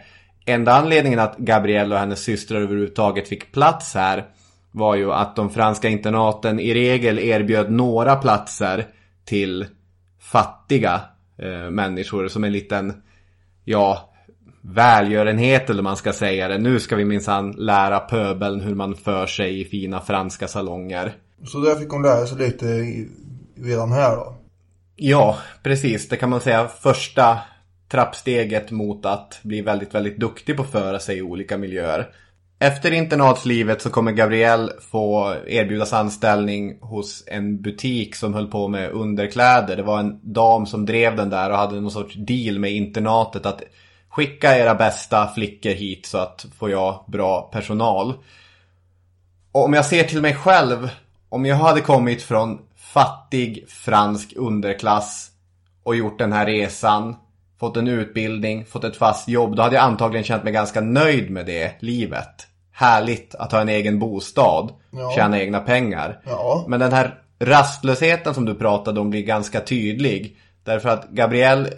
[0.47, 4.25] Enda anledningen att Gabrielle och hennes systrar överhuvudtaget fick plats här
[4.71, 8.87] var ju att de franska internaten i regel erbjöd några platser
[9.25, 9.67] till
[10.37, 11.01] fattiga
[11.39, 13.03] eh, människor som en liten,
[13.65, 14.13] ja,
[14.61, 16.59] välgörenhet eller man ska säga det.
[16.59, 21.13] Nu ska vi minsann lära pöbeln hur man för sig i fina franska salonger.
[21.45, 23.09] Så där fick hon lära sig lite i,
[23.57, 24.37] redan här då.
[24.97, 26.09] Ja, precis.
[26.09, 27.39] Det kan man säga första
[27.89, 32.09] trappsteget mot att bli väldigt, väldigt duktig på att föra sig i olika miljöer.
[32.59, 38.91] Efter internatslivet så kommer Gabrielle få erbjudas anställning hos en butik som höll på med
[38.91, 39.77] underkläder.
[39.77, 43.47] Det var en dam som drev den där och hade någon sorts deal med internatet
[43.47, 43.63] att
[44.09, 48.15] skicka era bästa flickor hit så att får jag bra personal.
[49.53, 50.91] Och om jag ser till mig själv,
[51.29, 55.31] om jag hade kommit från fattig fransk underklass
[55.83, 57.17] och gjort den här resan,
[57.61, 61.31] fått en utbildning, fått ett fast jobb, då hade jag antagligen känt mig ganska nöjd
[61.31, 62.46] med det livet.
[62.79, 65.13] Härligt att ha en egen bostad, Ja.
[65.15, 66.21] tjäna egna pengar.
[66.25, 66.65] Ja.
[66.69, 70.37] Men den här rastlösheten som du pratade om blir ganska tydlig.
[70.65, 71.69] Därför att Gabrielle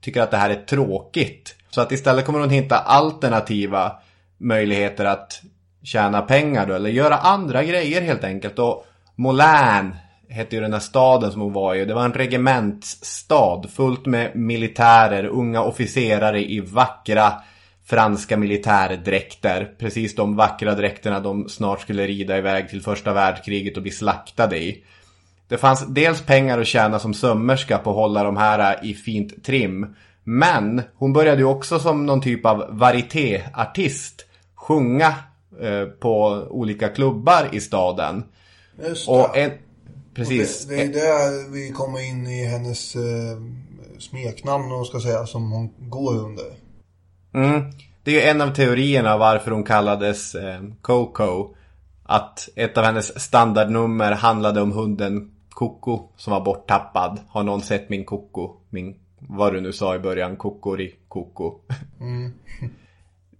[0.00, 1.54] tycker att det här är tråkigt.
[1.70, 3.92] Så att istället kommer hon hitta alternativa
[4.38, 5.40] möjligheter att
[5.82, 8.58] tjäna pengar då, eller göra andra grejer helt enkelt.
[8.58, 8.86] Och
[9.16, 9.94] Moulin
[10.28, 11.84] hette ju den här staden som hon var i.
[11.84, 17.32] Det var en regementsstad fullt med militärer, unga officerare i vackra
[17.92, 19.74] franska militärdräkter.
[19.78, 24.58] Precis de vackra dräkterna de snart skulle rida iväg till första världskriget och bli slaktade
[24.58, 24.84] i.
[25.48, 29.44] Det fanns dels pengar att tjäna som sömmerska på att hålla de här i fint
[29.44, 29.96] trim.
[30.24, 35.14] Men hon började ju också som någon typ av varietéartist sjunga
[35.60, 38.24] eh, på olika klubbar i staden.
[38.88, 39.12] Just det.
[39.12, 39.50] Och en,
[40.14, 40.66] precis.
[40.66, 43.02] Det, det är där vi kommer in i hennes eh,
[43.98, 46.61] smeknamn, om ska säga, som hon går under.
[47.34, 47.62] Mm.
[48.04, 51.54] Det är ju en av teorierna varför hon kallades eh, Coco.
[52.02, 57.20] Att ett av hennes standardnummer handlade om hunden Coco som var borttappad.
[57.28, 58.56] Har någon sett min Coco?
[58.70, 61.54] Min, vad du nu sa i början, Kokori Coco.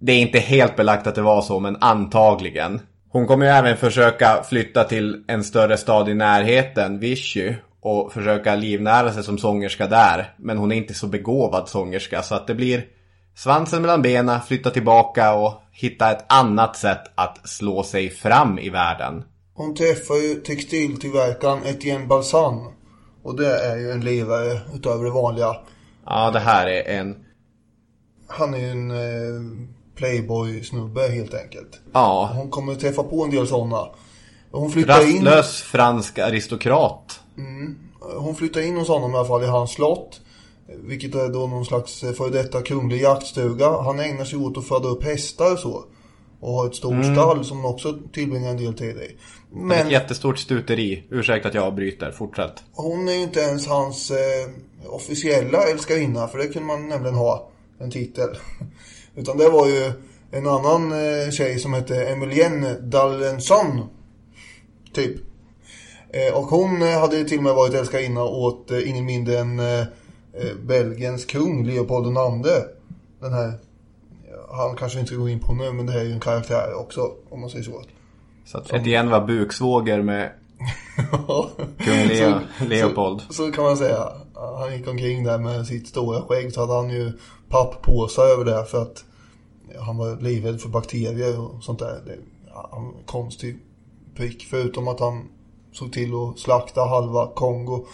[0.04, 2.80] Det är inte helt belagt att det var så, men antagligen.
[3.08, 7.54] Hon kommer ju även försöka flytta till en större stad i närheten, Vichy.
[7.80, 10.34] Och försöka livnära sig som sångerska där.
[10.36, 12.84] Men hon är inte så begåvad sångerska, så att det blir
[13.34, 18.70] svansen mellan benen, flytta tillbaka och hitta ett annat sätt att slå sig fram i
[18.70, 19.24] världen.
[19.54, 22.72] Hon träffar ju textiltillverkaren Etienne Balsan.
[23.22, 25.56] Och det är ju en lirare utöver det vanliga.
[26.06, 27.16] Ja, det här är en...
[28.28, 31.80] Han är ju en eh, playboy-snubbe helt enkelt.
[31.92, 33.88] Ja, Hon kommer träffa på en del sådana.
[34.50, 37.20] Hon flyttar in, rastlös fransk aristokrat.
[38.18, 40.20] hon flyttar in hos honom i alla fall i hans slott.
[40.66, 43.70] Vilket är då någon slags eh, före detta kunglig jaktstuga.
[43.82, 45.84] Han ägnar sig åt att föda upp hästar och så.
[46.40, 49.16] Och har ett stort stall som också tillbringar en del tid i.
[49.50, 51.04] Men Ett jättestort stuteri.
[51.10, 52.52] Ursäkta att jag avbryter, fortsätt.
[52.72, 54.16] hon är ju inte ens hans eh,
[54.86, 56.28] officiella älskarinna.
[56.28, 57.48] För det kunde man nämligen ha.
[57.78, 58.28] En titel.
[59.16, 59.92] Utan det var ju
[60.30, 63.80] en annan eh, tjej som hette Emilienne D'Alençon.
[64.94, 65.16] Typ.
[66.10, 69.58] Eh, och hon eh, hade till och med varit älskarinna åt eh, ingen mindre än
[69.58, 69.84] eh,
[70.62, 72.52] Belgiens kung Leopold II.
[73.20, 73.52] Den här,
[74.50, 76.74] han kanske inte ska gå in på nu men det här är ju en karaktär
[76.74, 77.82] också om man säger så.
[78.44, 80.32] Så att Etienne var buksvåger med
[81.78, 83.20] kung Leo, Leopold.
[83.20, 84.12] Så, så kan man säga.
[84.58, 87.12] Han gick omkring där med sitt stora skägg så hade han ju
[87.48, 89.04] papppåsar över det för att
[89.78, 92.00] han var livrädd för bakterier och sånt där.
[92.06, 92.18] Det,
[92.54, 93.58] han en konstig
[94.16, 95.28] prick förutom att han
[95.72, 97.86] såg till att slakta halva Kongo.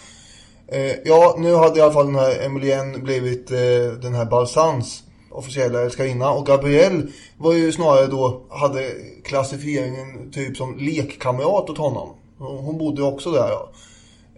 [0.71, 3.57] Eh, ja, nu hade i alla fall den här Emilienne blivit eh,
[4.01, 8.91] den här Balsans officiella älskarinna och Gabrielle var ju snarare då, hade
[9.23, 12.09] klassifieringen typ som lekkamrat åt honom.
[12.37, 13.69] Hon bodde också där ja.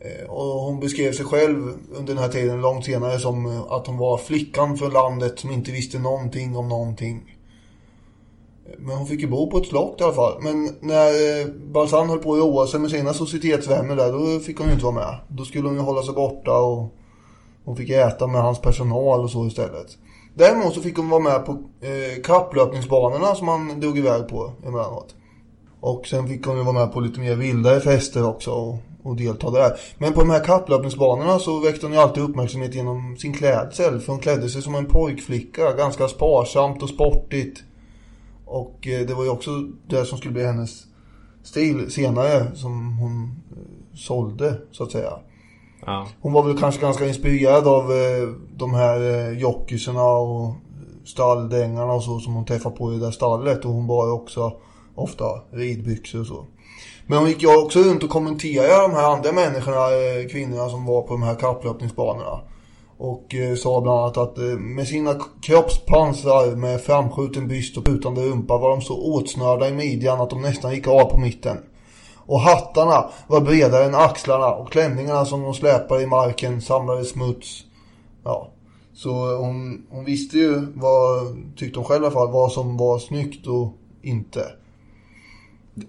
[0.02, 3.98] Eh, och hon beskrev sig själv under den här tiden långt senare som att hon
[3.98, 7.31] var flickan från landet som inte visste någonting om någonting.
[8.80, 10.34] Men hon fick ju bo på ett slott i alla fall.
[10.42, 14.58] Men när eh, Balsan höll på att roa sig med sina societetsvänner där, då fick
[14.58, 15.18] hon ju inte vara med.
[15.28, 16.94] Då skulle hon ju hålla sig borta och
[17.66, 19.98] hon fick äta med hans personal och så istället.
[20.34, 25.16] Däremot så fick hon vara med på eh, kapplöpningsbanorna som han drog iväg på emellanåt.
[25.80, 29.16] Och sen fick hon ju vara med på lite mer vildare fester också och, och
[29.16, 29.72] delta där.
[29.98, 34.00] Men på de här kapplöpningsbanorna så väckte hon ju alltid uppmärksamhet genom sin klädsel.
[34.00, 37.64] För hon klädde sig som en pojkflicka, ganska sparsamt och sportigt.
[38.52, 39.52] Och eh, det var ju också
[39.88, 40.84] det som skulle bli hennes
[41.44, 45.14] stil senare som hon eh, sålde så att säga.
[45.86, 46.08] Ja.
[46.22, 50.56] Hon var väl kanske ganska inspirerad av eh, de här jockisarna och
[51.06, 53.66] stalldängarna och så som hon träffade på i det där stallet.
[53.66, 54.54] Och hon bar också
[54.96, 56.46] ofta ridbyxor och så.
[57.08, 59.88] Men hon gick ju också runt och kommenterade de här andra människorna,
[60.32, 62.40] kvinnorna som var på de här kapplöpningsbanorna.
[63.04, 68.22] Och eh, sa bland annat att eh, med sina kroppspansar med framskjuten byst och putande
[68.22, 71.58] rumpa var de så åtsnörda i midjan att de nästan gick av på mitten.
[72.16, 77.64] Och hattarna var bredare än axlarna och klänningarna som de släpade i marken samlade smuts.
[78.24, 78.52] Ja.
[78.94, 83.00] Så hon, hon visste ju vad, tyckte hon själv i alla fall, vad som var
[83.00, 84.46] snyggt och inte.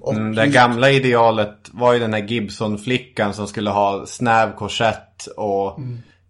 [0.00, 5.26] Och Mm, det gamla idealet var ju den här Gibson-flickan som skulle ha snäv korsett
[5.36, 5.78] och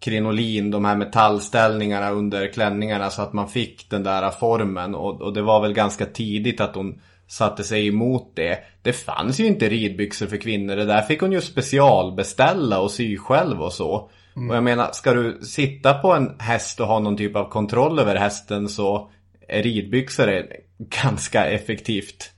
[0.02, 4.94] krinolin, de här metallställningarna under klänningarna så att man fick den där formen.
[4.94, 8.58] Och, och det var väl ganska tidigt att hon satte sig emot det.
[8.82, 10.76] Det fanns ju inte ridbyxor för kvinnor.
[10.76, 14.10] Det där fick hon ju specialbeställa och sy själv och så.
[14.48, 17.98] Och jag menar, ska du sitta på en häst och ha någon typ av kontroll
[17.98, 19.10] över hästen så
[19.48, 22.30] är ridbyxor ett ganska effektivt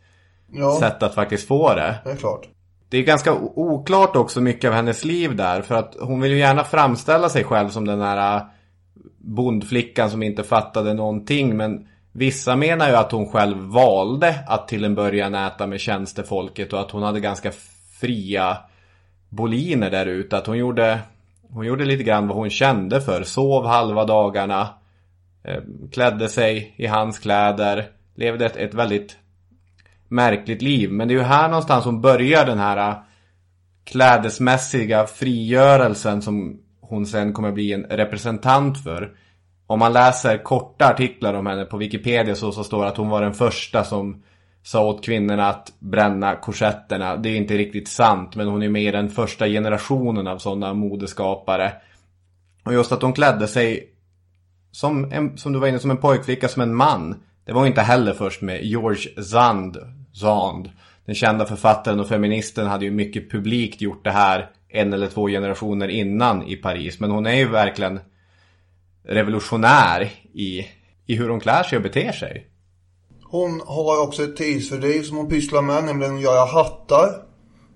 [0.52, 1.94] ja, sätt att faktiskt få det.
[2.04, 2.48] det är klart.
[2.94, 5.62] Det är ganska oklart också mycket av hennes liv där.
[5.62, 8.42] För att hon vill ju gärna framställa sig själv som den här äh,
[9.18, 11.56] bondflickan som inte fattade någonting.
[11.56, 16.72] Men vissa menar ju att hon själv valde att till en början äta med tjänstefolket.
[16.72, 17.52] Och att hon hade ganska
[18.00, 18.58] fria
[19.28, 20.36] boliner där ute.
[20.36, 20.98] Att hon gjorde,
[21.50, 23.22] hon gjorde lite grann vad hon kände för.
[23.22, 24.68] Sov halva dagarna.
[25.44, 27.86] Eh, klädde sig i hans kläder.
[28.14, 29.16] Levde ett, ett väldigt
[30.14, 30.92] märkligt liv.
[30.92, 32.96] Men det är ju här någonstans hon börjar den här äh,
[33.84, 39.10] klädesmässiga frigörelsen som hon sen kommer bli en representant för.
[39.66, 43.08] Om man läser korta artiklar om henne på Wikipedia så, så står det att hon
[43.08, 44.22] var den första som
[44.62, 47.16] sa åt kvinnorna att bränna korsetterna.
[47.16, 50.74] Det är inte riktigt sant men hon är med i den första generationen av sådana
[50.74, 51.72] modeskapare.
[52.64, 53.90] Och just att hon klädde sig
[54.70, 57.22] som, en, som du var inne som en pojkflicka, som en man.
[57.44, 59.76] Det var inte heller först med George Zand,
[60.14, 60.70] Zand.
[61.06, 65.28] Den kända författaren och feministen hade ju mycket publikt gjort det här en eller två
[65.28, 67.00] generationer innan i Paris.
[67.00, 68.00] Men hon är ju verkligen
[69.04, 70.66] revolutionär i,
[71.06, 72.46] i hur hon klär sig och beter sig.
[73.22, 77.08] Hon har också ett tidsfördriv som hon pysslar med, nämligen att göra hattar.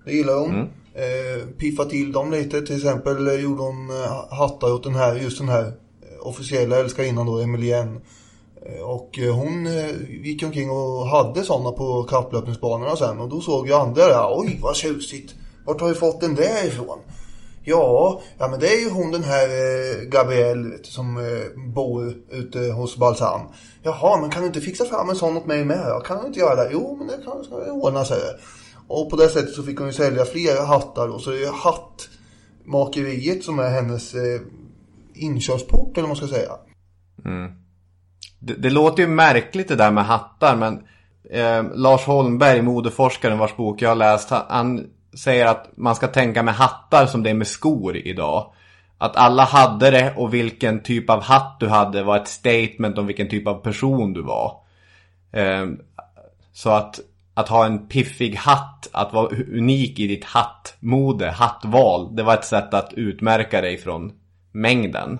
[0.05, 0.69] Det gillar hon.
[0.93, 2.61] Eh, piffa till dem lite.
[2.61, 6.79] Till exempel eh, gjorde hon eh, hattar åt den här, just den här eh, officiella
[6.79, 7.99] älskarinnan då, Emilienne.
[8.65, 13.19] Eh, och eh, hon eh, gick omkring och hade sådana på kapplöpningsbanorna sen.
[13.19, 15.35] Och då såg ju andra där, oj vad tjusigt.
[15.65, 16.99] Vart har du fått den där ifrån?
[17.63, 22.13] Ja, ja men det är ju hon den här eh, Gabrielle du, som eh, bor
[22.31, 23.41] ute hos Balsam.
[23.83, 25.83] Jaha, men kan du inte fixa fram en sån åt mig med?
[25.87, 26.69] Jag kan du inte göra det?
[26.71, 28.21] Jo, men det kan ska ordna sig.
[28.87, 31.39] Och på det sättet så fick hon ju sälja flera hattar och så det är
[31.39, 34.41] ju hattmakeriet som är hennes eh,
[35.13, 36.51] inkörsport eller vad man ska säga.
[37.25, 37.58] Mm.
[38.39, 40.83] Det, det låter ju märkligt det där med hattar men
[41.31, 46.43] eh, Lars Holmberg, modeforskaren vars bok jag har läst, han, säger att man ska tänka
[46.43, 48.53] med hattar som det är med skor idag.
[48.97, 53.07] Att alla hade det och vilken typ av hatt du hade var ett statement om
[53.07, 54.61] vilken typ av person du var.
[55.31, 55.67] Eh,
[56.53, 56.99] så att,
[57.33, 62.45] att ha en piffig hatt, att vara unik i ditt hattmode, hattval, det var ett
[62.45, 64.11] sätt att utmärka dig från
[64.51, 65.19] mängden.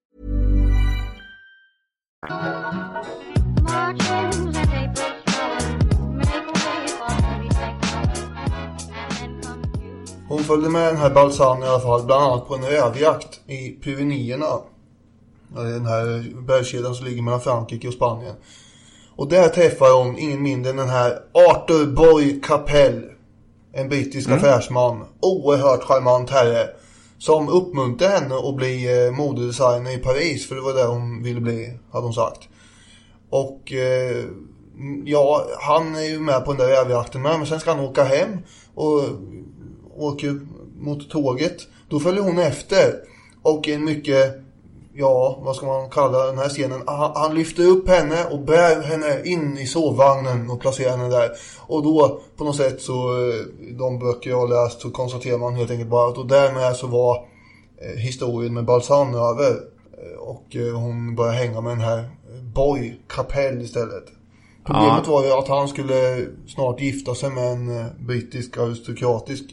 [2.23, 2.31] Hon
[10.43, 14.59] följde med den här Balsan i alla fall, bland annat på en rävjakt i Pyrenéerna.
[15.55, 18.35] Den här bergskedjan som ligger mellan Frankrike och Spanien.
[19.15, 23.03] Och där träffar hon ingen mindre än den här Arthur Boy Capell.
[23.73, 24.39] En brittisk Mm.
[24.39, 25.05] affärsman.
[25.19, 26.67] Oerhört charmant herre.
[27.21, 30.47] Som uppmuntrade henne att bli eh, modedesigner i Paris.
[30.47, 32.49] För det var det hon ville bli, hade hon sagt.
[33.29, 34.25] Och eh,
[35.05, 37.37] ja, han är ju med på den där rävjakten med.
[37.37, 38.37] Men sen ska han åka hem.
[38.75, 39.01] Och
[39.97, 40.47] åker
[40.79, 41.57] mot tåget.
[41.89, 42.93] Då följer hon efter.
[43.41, 44.40] Och en mycket,
[44.93, 46.81] ja vad ska man kalla den här scenen.
[46.87, 51.29] Han, han lyfter upp henne och bär henne in i sovvagnen och placerar henne där.
[51.59, 53.45] Och då på något sätt så, eh,
[53.77, 56.87] de böcker jag har läst så konstaterar man helt enkelt bara att och därmed så
[56.87, 57.15] var
[57.77, 59.51] eh, historien med Balsan över.
[59.51, 62.09] Eh, Och hon börjar hänga med den här
[62.55, 64.03] Boy Capell istället.
[64.65, 69.43] Problemet var ju att han skulle snart gifta sig med en brittisk aristokratisk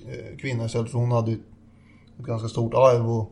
[0.41, 1.39] kvinna istället för hon hade ett
[2.19, 3.29] ganska stort arv att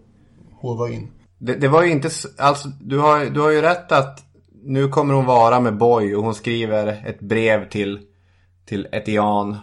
[0.60, 1.08] hova in.
[1.38, 4.22] Det, det var ju inte, alltså du har, du har ju rätt att
[4.64, 8.00] nu kommer hon vara med Boy och hon skriver ett brev till,
[8.66, 9.56] till Etienne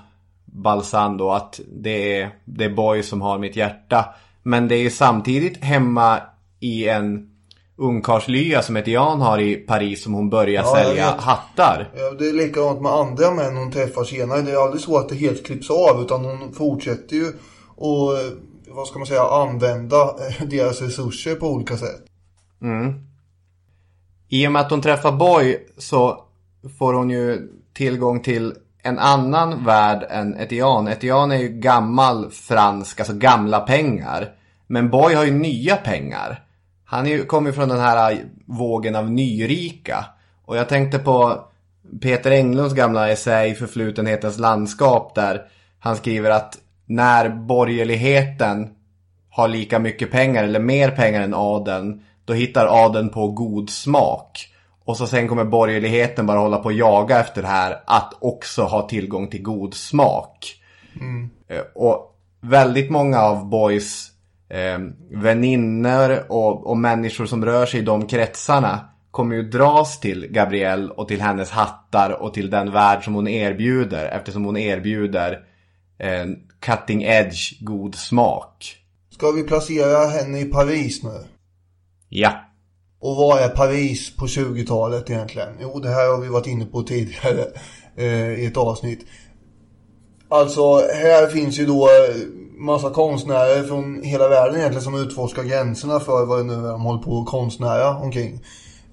[0.45, 4.05] Balsan då att det är, det är Boy som har mitt hjärta.
[4.43, 6.19] Men det är ju samtidigt hemma
[6.59, 7.30] i en
[7.78, 11.89] ungkarlslya som Etienne har i Paris som hon börjar Ja, sälja hattar.
[11.95, 14.41] Ja, det är likadant med andra män hon träffar senare.
[14.41, 18.34] Det är aldrig så att det helt klipps av utan hon fortsätter ju eh,
[18.76, 22.05] vad ska man säga, använda eh, deras resurser på olika sätt.
[22.61, 22.93] Mm.
[24.30, 26.26] I och med att hon träffar Boy så
[26.80, 28.53] får hon ju tillgång till
[28.84, 30.88] en annan värld än Etian.
[30.88, 34.32] Etian är ju gammal fransk, alltså gamla pengar.
[34.67, 36.43] Men Boy har ju nya pengar.
[36.86, 40.05] Han kommer ju från den här vågen av nyrika.
[40.45, 41.45] Och jag tänkte på
[42.01, 45.41] Peter Englunds gamla essä i Förflutenhetens landskap där
[45.80, 48.69] han skriver att när borgerligheten
[49.29, 54.49] har lika mycket pengar eller mer pengar än adeln, då hittar adeln på god smak.
[54.86, 58.63] Och så sen kommer borgerligheten bara hålla på och jaga efter det här att också
[58.63, 60.55] ha tillgång till god smak.
[61.01, 61.29] Mm.
[61.47, 64.11] Eh, Och väldigt många av Boys
[64.49, 64.79] eh,
[65.11, 68.79] väninnor och, och människor som rör sig i de kretsarna
[69.11, 73.27] kommer ju dras till Gabrielle och till hennes hattar och till den värld som hon
[73.27, 75.39] erbjuder eftersom hon erbjuder
[75.97, 76.25] eh,
[76.66, 78.78] cutting edge god smak.
[79.11, 81.24] Ska vi placera henne i Paris nu?
[82.09, 82.32] Ja.
[82.99, 85.49] Och vad är Paris på 20-talet egentligen?
[85.61, 87.45] Jo, det här har vi varit inne på tidigare
[87.95, 89.05] eh, i ett avsnitt.
[90.30, 92.16] Alltså, här finns ju då eh,
[92.57, 96.82] massa konstnärer från hela världen egentligen som utforskar gränserna för vad det nu är de
[96.82, 98.41] håller på att konstnära omkring.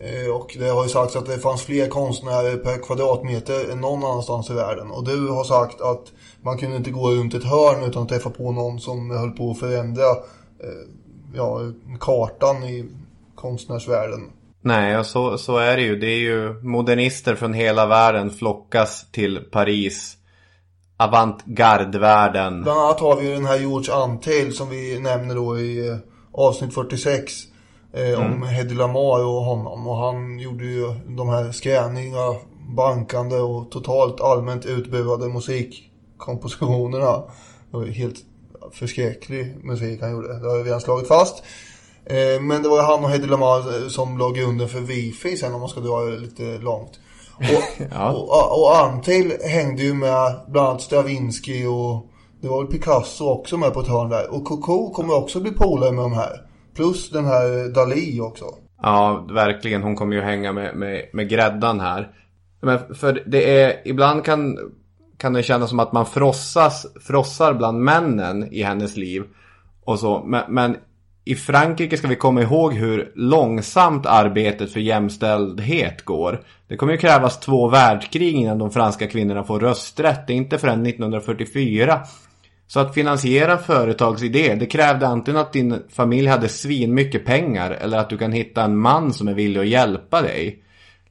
[0.01, 4.05] Eh, och det har ju sagts att det fanns fler konstnärer per kvadratmeter än någon
[4.05, 4.91] annanstans i världen.
[4.91, 8.31] Och du har sagt att man kunde inte gå runt ett hörn utan att träffa
[8.31, 10.11] på någon som höll på att förändra
[10.61, 10.87] eh,
[11.35, 11.61] ja,
[12.01, 12.89] kartan i
[13.35, 14.21] konstnärsvärlden.
[14.63, 15.97] Nej, så, så är det ju.
[15.97, 20.17] Det är ju modernister från hela världen flockas till Paris.
[20.97, 22.63] Avantgardvärlden.
[22.63, 25.97] Bland annat har vi den här George Antheil som vi nämner då i eh,
[26.33, 27.33] avsnitt 46.
[27.93, 28.43] Eh, Om Mm.
[28.43, 29.89] Hedy Lamar och honom.
[29.89, 32.35] Och han gjorde ju de här skräniga,
[32.77, 37.13] bankande och totalt allmänt utbuade musikkompositionerna.
[37.71, 38.17] Det var helt
[38.73, 40.39] förskräcklig musik han gjorde.
[40.41, 41.43] Det har vi redan slagit fast.
[42.05, 45.37] Eh, men det var ju han och Hedy Lamar eh, som låg grunden för Wifi
[45.37, 47.01] sen om man ska dra det lite långt.
[47.37, 48.13] Och, Ja.
[48.13, 52.07] och, och Antil hängde ju med bland annat Stravinsky och
[52.41, 54.35] det var väl Picasso också med på ett hörn där.
[54.35, 56.47] Och Coco kommer också bli polare med de här.
[56.75, 58.45] Plus den här Dali också.
[58.83, 59.83] Ja, verkligen.
[59.83, 62.13] Hon kommer ju hänga med, med, med gräddan här.
[62.61, 64.59] Men för det är, ibland kan,
[65.17, 69.23] kan det kännas som att man frossas, frossar bland männen i hennes liv.
[69.85, 70.25] Och så.
[70.27, 70.77] Men, men
[71.25, 76.41] i Frankrike ska vi komma ihåg hur långsamt arbetet för jämställdhet går.
[76.69, 80.27] Det kommer ju krävas två världskrig innan de franska kvinnorna får rösträtt.
[80.27, 82.01] Det är inte förrän 1944.
[82.71, 87.99] Så att finansiera företagsidé, det krävde antingen att din familj hade svin mycket pengar eller
[87.99, 90.63] att du kan hitta en man som är villig att hjälpa dig.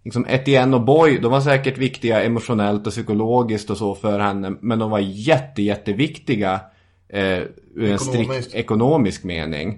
[0.03, 4.55] Liksom Etienne och Boy, de var säkert viktiga emotionellt och psykologiskt och så för henne.
[4.62, 6.62] Men de var jätte, jätteviktiga
[7.10, 7.39] eh,
[7.76, 9.78] ur en strikt ekonomisk mening.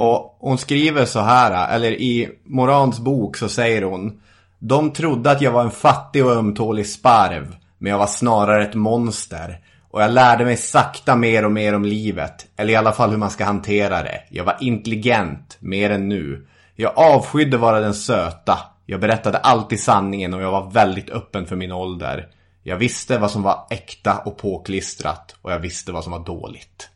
[0.00, 4.20] Och hon skriver så här, eller i Morans bok så säger hon
[4.58, 8.74] De trodde att jag var en fattig och ömtålig sparv, men jag var snarare ett
[8.74, 9.60] monster.
[9.90, 13.18] Och jag lärde mig sakta mer och mer om livet, eller i alla fall hur
[13.18, 14.22] man ska hantera det.
[14.30, 16.46] Jag var intelligent, mer än nu.
[16.74, 18.58] Jag avskydde vara den söta.
[18.86, 22.28] Jag berättade alltid sanningen och jag var väldigt öppen för min ålder.
[22.62, 26.88] Jag visste vad som var äkta och påklistrat och jag visste vad som var dåligt.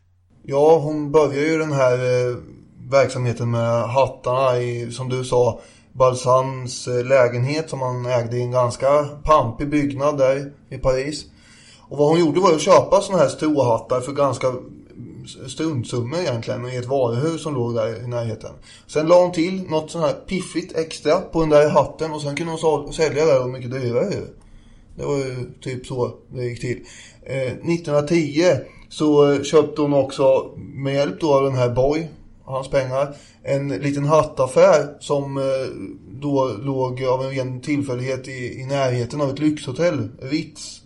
[0.43, 2.37] Ja, hon börjar ju den här eh,
[2.91, 5.61] verksamheten med hattarna i, som du sa,
[5.93, 11.27] Balsams eh, lägenhet som han ägde i en ganska pampig byggnad där i Paris.
[11.89, 14.53] Och vad hon gjorde var att köpa sådana här stråhattar för ganska
[15.47, 18.51] struntsummor egentligen i ett varuhus som låg där i närheten.
[18.87, 22.37] Sen la hon till något sånt här piffigt extra på den där hatten och sen
[22.37, 24.26] kunde hon sälja det och mycket dyrare ju.
[24.97, 26.80] Det var ju typ så det gick till.
[27.22, 28.45] Eh, 1910
[28.89, 32.09] så köpte hon också med hjälp då av den här Boy,
[32.45, 35.43] hans pengar, en liten hattaffär som eh,
[36.20, 40.84] då låg av en ren tillfällighet i, i närheten av ett lyxhotell, Ritz.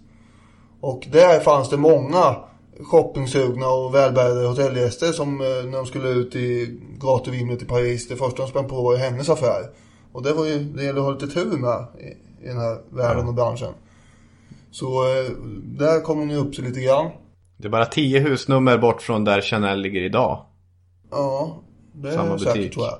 [0.80, 2.36] Och där fanns det många
[2.80, 8.16] shoppingsugna och välbärgade hotellgäster som eh, när de skulle ut i gatuvimlet i Paris, det
[8.16, 9.70] första de sprang på var ju hennes affär.
[10.12, 12.78] Och det var ju, det gäller att ha lite tur med i, i den här
[12.90, 13.72] världen och branschen.
[14.70, 15.30] Så eh,
[15.64, 17.10] där kom hon ju upp sig lite grann.
[17.56, 20.44] Det är bara tio husnummer bort från där Chanel ligger idag.
[21.10, 21.56] Ja,
[21.92, 22.74] det Samma är säkert butik.
[22.74, 22.98] tror jag.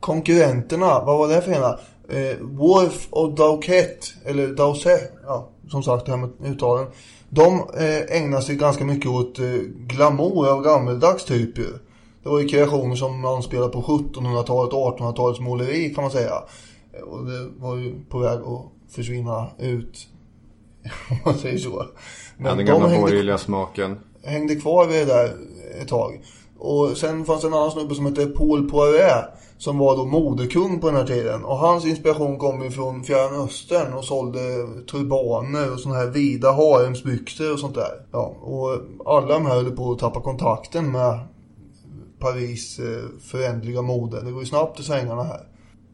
[0.00, 1.78] Konkurrenterna, vad var det för ena?
[2.10, 6.86] Eh, Wolf och Dauquet, eller Dauset, ja, som sagt det här med uttalen.
[7.30, 9.44] De eh, ägnar sig ganska mycket åt eh,
[9.86, 11.68] glamour av gammeldags typ ju.
[12.22, 16.32] Det var ju kreationer som anspelar på 1700-talet och 1800-talets måleri kan man säga.
[16.92, 20.06] Eh, Och det var ju på väg att försvinna ut.
[21.10, 21.84] Om man säger så.
[22.38, 23.98] Ja, den de gamla hängde- borgerliga smaken.
[24.24, 25.32] hängde kvar vid det där
[25.82, 26.20] ett tag.
[26.58, 29.24] Och sen fanns det en annan snubbe som hette Paul Poiret
[29.58, 31.44] som var då modekung på den här tiden.
[31.44, 34.38] Och hans inspiration kom ju från Fjärran Östern och sålde
[34.90, 38.06] turbaner och såna här vida haremsbyxor och sånt där.
[38.12, 41.18] Ja, och alla de här höll på att tappa kontakten med
[42.18, 44.22] Paris eh, förändliga mode.
[44.24, 45.40] Det går ju snabbt i svängarna här.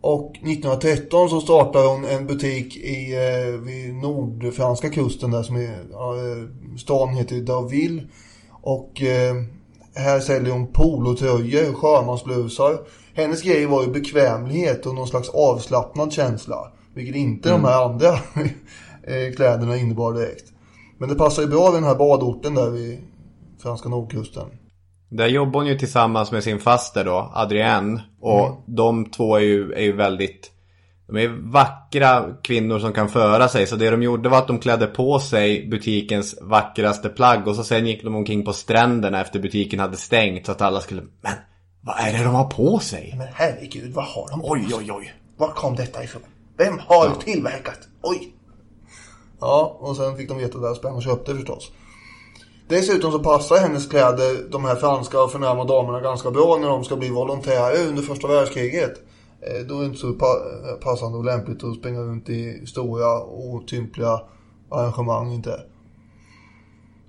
[0.00, 5.70] Och 1913 så startar hon en butik i, eh, vid nordfranska kusten där som är,
[5.70, 6.48] eh,
[6.78, 8.02] stan heter Daville.
[8.50, 9.34] Och eh,
[9.94, 12.78] här säljer hon polotröjor, sjömansblusar.
[13.14, 16.72] Hennes grej var ju bekvämlighet och någon slags avslappnad känsla.
[16.94, 18.08] Vilket inte de här andra
[19.06, 20.52] eh, kläderna innebar direkt.
[20.98, 22.98] Men det passar ju bra vid den här badorten där vid
[23.62, 24.44] franska nordkusten.
[25.10, 28.02] Där jobbar hon ju tillsammans med sin faster då, Adrienne.
[28.20, 28.56] Och Mm.
[28.66, 30.50] de två är ju, är ju väldigt...
[31.06, 33.66] De är vackra kvinnor som kan föra sig.
[33.66, 37.48] Så det de gjorde var att de klädde på sig butikens vackraste plagg.
[37.48, 40.46] Och så sen gick de omkring på stränderna efter butiken hade stängt.
[40.46, 41.02] Så att alla skulle...
[41.02, 41.32] Men
[41.86, 43.14] vad är det de har på sig?
[43.18, 45.14] Men herregud, vad har de på Oj, oj, oj.
[45.36, 46.22] Var kom detta ifrån?
[46.56, 47.78] Vem har tillverkat?
[48.02, 48.34] Oj!
[49.40, 51.72] Ja, och sen fick de deras spänn och köpte förstås.
[52.68, 56.84] Dessutom så passar hennes kläder de här franska och förnäma damerna ganska bra när de
[56.84, 58.92] ska bli volontärer under första världskriget.
[59.40, 63.18] Eh, Då är det inte så pa- passande och lämpligt att springa runt i stora
[63.18, 64.20] och otympliga
[64.70, 65.60] arrangemang inte.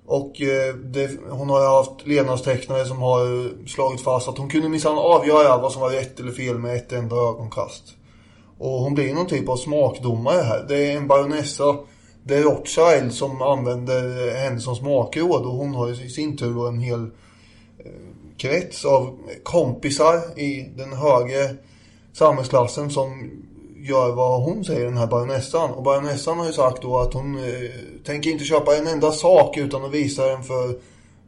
[0.06, 4.50] Och eh, det, hon har ju haft levnadstecknare som har eh, slagit fast att hon
[4.50, 7.82] kunde minsann avgöra vad som var rätt eller fel med ett enda ögonkast.
[8.58, 10.64] Och hon blir någon typ av smakdomare här.
[10.68, 11.76] Det är en baronessa
[12.26, 16.54] det är Rothschild som använder henne som smakråd och hon har ju i sin tur
[16.54, 17.02] då en hel
[17.78, 17.92] eh,
[18.36, 21.56] krets av kompisar i den högre
[22.12, 23.30] samhällsklassen som
[23.88, 25.70] gör vad hon säger, den här baronessan.
[25.70, 27.70] Och baronessan har ju sagt då att hon eh,
[28.04, 30.68] tänker inte köpa en enda sak utan att visa den för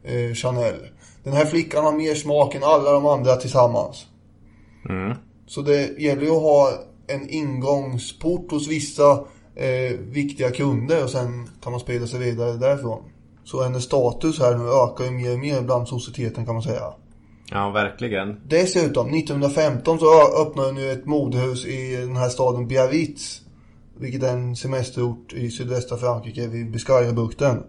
[0.03, 0.75] eh, Chanel.
[1.23, 4.05] Den här flickan har mer smak än alla de andra tillsammans.
[5.47, 6.71] Så det gäller ju att ha
[7.07, 9.11] en ingångsport hos vissa
[9.55, 13.03] eh, viktiga kunder och sen kan man sprida sig vidare därifrån.
[13.43, 16.93] Så hennes status här nu ökar ju mer och mer bland societeten kan man säga.
[17.51, 18.41] Ja, verkligen.
[18.47, 23.41] Dessutom, 1915 så öppnade nu ett modehus i den här staden Biarritz.
[23.97, 27.63] Vilket är en semesterort i sydvästra Frankrike vid Biscayabukten.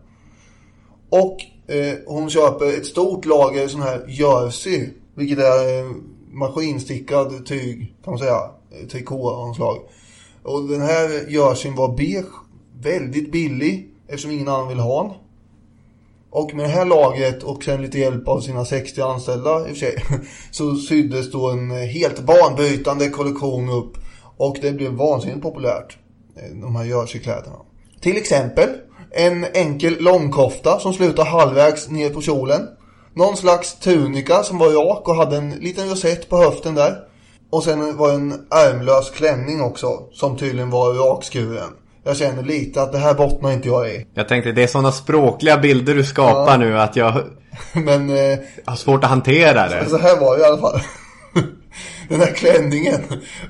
[1.11, 1.37] Och
[1.75, 4.89] eh, hon köper ett stort lager sån här jersey.
[5.15, 5.91] Vilket är eh,
[6.31, 8.41] maskinstickad tyg kan man säga.
[8.71, 9.79] Eh, trikå av något slag.
[10.43, 12.33] Och den här jerseyn var beige.
[12.81, 13.95] Väldigt billig.
[14.07, 15.13] Eftersom ingen annan vill ha den.
[16.31, 19.67] Och med det här lagret och sen lite hjälp av sina 60 anställda i och
[19.67, 19.97] för sig.
[20.51, 23.93] Så syddes då en helt banbrytande kollektion upp.
[24.37, 25.99] Och det blev vansinnigt populärt.
[26.37, 27.57] Eh, de här jerseykläderna.
[28.01, 28.69] Till exempel
[29.11, 32.69] en enkel långkofta som slutar halvvägs ner på kjolen.
[33.15, 36.97] Någon slags tunika som var rak och hade en liten rosett på höften där.
[37.51, 41.71] Och sen var det en ärmlös klänning också som tydligen var rakskuren.
[42.05, 44.07] Jag känner lite att det här bottnar inte jag i.
[44.15, 46.57] Jag tänkte det är sådana språkliga bilder du skapar Ja.
[46.57, 47.15] nu att jag
[47.75, 49.89] Men eh, har svårt att hantera det.
[49.89, 50.81] så här var det i alla fall.
[52.09, 53.01] Den här klänningen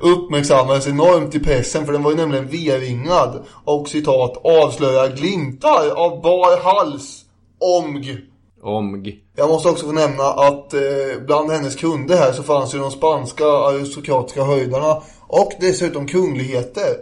[0.00, 6.22] uppmärksammades enormt i pressen för den var ju nämligen V-ringad och citat avslöjar glimtar av
[6.22, 7.20] bar hals.
[7.60, 8.18] Omg.
[8.62, 9.18] Omg.
[9.36, 10.80] Jag måste också få nämna att eh,
[11.26, 16.96] bland hennes kunder här så fanns ju de spanska aristokratiska höjdarna och dessutom kungligheter.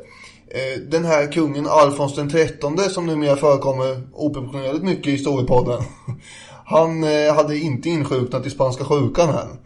[0.51, 5.83] Eh, den här kungen Alfons den trettonde som numera förekommer oproportionerligt mycket i historiepodden.
[6.65, 9.59] Han eh, hade inte insjuknat i spanska sjukan än.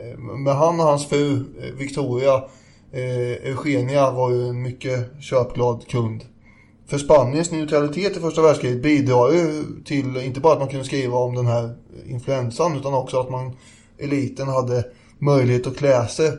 [0.00, 1.44] Eh, men han och hans fru
[1.78, 2.42] Victoria
[3.42, 6.24] Eugenia var ju en mycket köpglad kund.
[6.86, 11.18] För Spaniens neutralitet i första världskriget bidrar ju till inte bara att man kunde skriva
[11.18, 11.74] om den här
[12.06, 13.56] influensan utan också att man
[13.98, 14.84] eliten hade
[15.18, 16.32] möjlighet att klä sig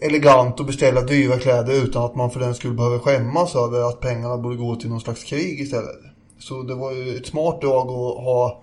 [0.00, 4.00] elegant och beställa dyra kläder utan att man för den skulle behöva skämmas över att
[4.00, 6.00] pengarna borde gå till någon slags krig istället.
[6.38, 8.62] Så det var ju ett smart drag att ha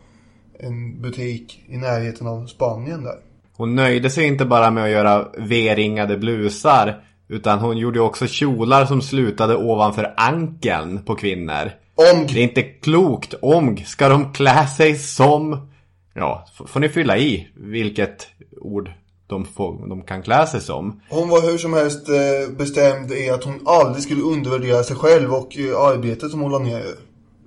[0.59, 3.15] en butik i närheten av Spanien där.
[3.57, 7.03] Hon nöjde sig inte bara med att göra V-ringade blusar.
[7.27, 11.71] Utan hon gjorde också kjolar som slutade ovanför ankeln på kvinnor.
[11.95, 12.33] Omg.
[12.33, 13.33] Det är inte klokt.
[13.41, 13.87] Omg.
[13.87, 15.69] Ska de klä sig som...
[16.13, 18.27] Ja, får ni fylla i vilket
[18.61, 18.91] ord
[19.29, 21.01] de, får, de kan klä sig som.
[21.09, 25.33] Hon var hur som helst eh, bestämd i att hon aldrig skulle undervärdera sig själv
[25.33, 26.83] och eh, arbetet som hon la ner.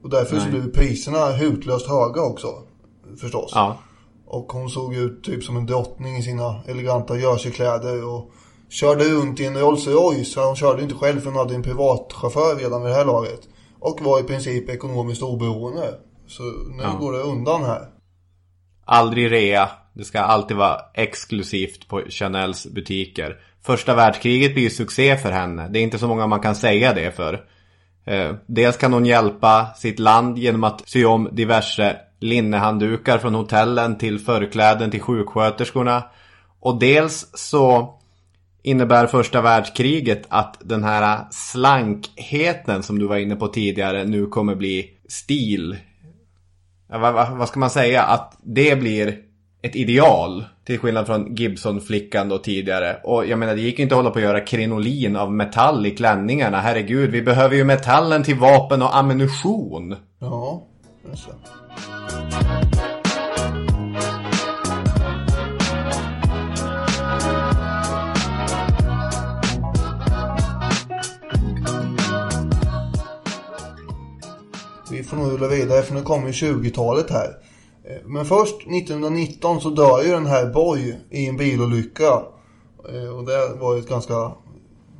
[0.03, 0.51] Och därför så Nej.
[0.51, 2.49] blev priserna hutlöst höga också.
[3.21, 3.53] Förstås.
[3.55, 3.79] Ja.
[4.27, 8.31] Och hon såg ut typ som en drottning i sina eleganta jerseykläder och
[8.71, 10.41] körde runt i en Rolls Royce.
[10.41, 13.41] Hon körde inte själv för hon hade en privatchaufför redan vid det här laget.
[13.81, 15.95] Och var i princip ekonomiskt oberoende.
[16.27, 16.97] Så nu Ja.
[17.01, 17.89] går det undan här.
[18.85, 19.69] Aldrig rea.
[19.93, 23.37] Det ska alltid vara exklusivt på Chanels butiker.
[23.63, 25.69] Första världskriget blir ju succé för henne.
[25.69, 27.45] Det är inte så många man kan säga det för.
[28.05, 33.99] Eh, dels kan hon hjälpa sitt land genom att sy om diverse linnehanddukar från hotellen
[33.99, 36.03] till förkläden till sjuksköterskorna.
[36.61, 37.99] Och dels så
[38.63, 44.55] innebär första världskriget att den här slankheten som du var inne på tidigare nu kommer
[44.55, 45.77] bli stil.
[46.89, 48.03] Ja, vad, vad ska man säga?
[48.03, 49.32] Att det blir
[49.63, 50.45] ett ideal.
[50.65, 52.97] Till skillnad från Gibson-flickan då tidigare.
[53.05, 55.87] Och jag menar det gick ju inte att hålla på att göra krinolin av metall
[55.87, 56.61] i klänningarna.
[56.61, 59.97] Herregud, vi behöver ju metallen till vapen och ammunition.
[60.19, 60.63] Ja,
[61.11, 61.35] just det.
[74.91, 77.29] Vi får nog rulla vidare för nu kommer ju 20-talet här.
[77.85, 82.23] Eh, Men först 1919 så dör ju den här Boy i en bilolycka.
[82.89, 84.33] Eh, Och det var ju ett ganska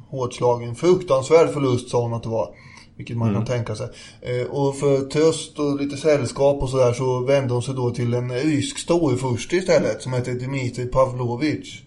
[0.09, 0.63] hårt slag.
[0.63, 2.55] En fruktansvärd förlust sa hon att det var.
[2.97, 3.89] Vilket man kan tänka sig.
[4.23, 8.15] Eh, Och för tröst och lite sällskap och sådär så vände hon sig då till
[8.15, 10.03] en rysk storfurste istället.
[10.03, 11.83] Som heter Dmitrij Pavlovich.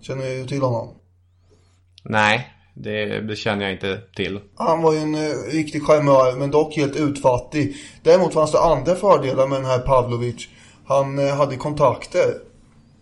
[0.00, 0.94] Känner du till honom?
[2.04, 2.46] Nej,
[2.82, 4.40] det, det känner jag inte till.
[4.56, 7.76] Han var ju en eh, riktig charmör men dock helt utfattig.
[8.02, 10.48] Däremot fanns det andra fördelar med den här Pavlovic.
[10.86, 12.34] Han eh, hade kontakter.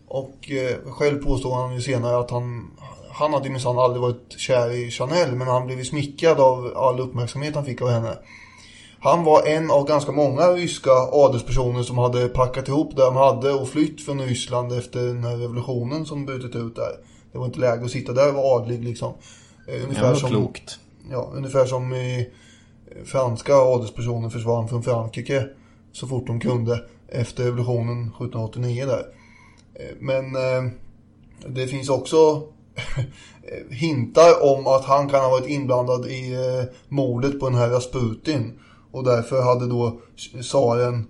[0.08, 2.70] Och eh, själv påstod han ju senare att han,
[3.10, 5.34] han hade minsann aldrig varit kär i Chanel.
[5.34, 8.18] Men han blev ju smickrad av all uppmärksamhet han fick av henne.
[9.00, 13.52] Han var en av ganska många ryska adelspersoner som hade packat ihop det de hade
[13.52, 16.92] och flytt från Ryssland efter den här revolutionen som brutit ut där.
[17.32, 19.14] Det var inte läge att sitta där och vara adlig liksom.
[19.68, 20.78] Eh, Ja, vad klokt.
[21.10, 22.30] Ja, ungefär som i
[23.04, 25.48] franska adelspersoner försvann från Frankrike
[25.92, 29.04] så fort de kunde efter revolutionen 1789 där.
[29.74, 30.72] Eh, Men eh,
[31.48, 32.42] det finns också
[33.70, 36.36] hintar om att han kan ha varit inblandad i
[36.88, 38.58] mordet på den här Rasputin.
[38.90, 40.00] Och därför hade då
[40.42, 41.06] tsaren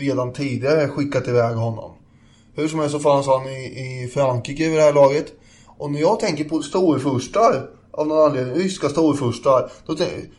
[0.00, 1.90] redan tidigare skickat iväg honom.
[2.54, 3.64] Hur som helst så fanns han i,
[4.04, 5.32] i Frankrike vid det här laget.
[5.78, 9.70] Och när jag tänker på storfurstar av någon anledning, ryska storfurstar.
[9.86, 9.96] Då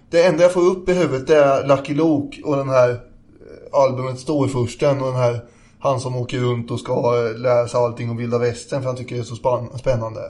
[0.10, 3.80] det enda jag får upp i huvudet det är Lucky Luke och den här eh,
[3.80, 5.44] albumet Storfursten och den här
[5.80, 8.96] han som åker runt och ska eh, lära sig allting om vilda västern för han
[8.98, 10.22] tycker det är så spann- spännande.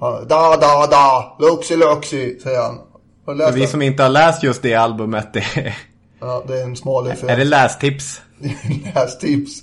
[0.00, 2.78] Han, da da da, luxi luxi, säger han.
[3.24, 5.78] För vi som inte har läst just det albumet, det är,
[6.20, 7.32] Ja, det är en smal referens.
[7.32, 8.20] är det lästips?
[8.94, 9.62] lästips.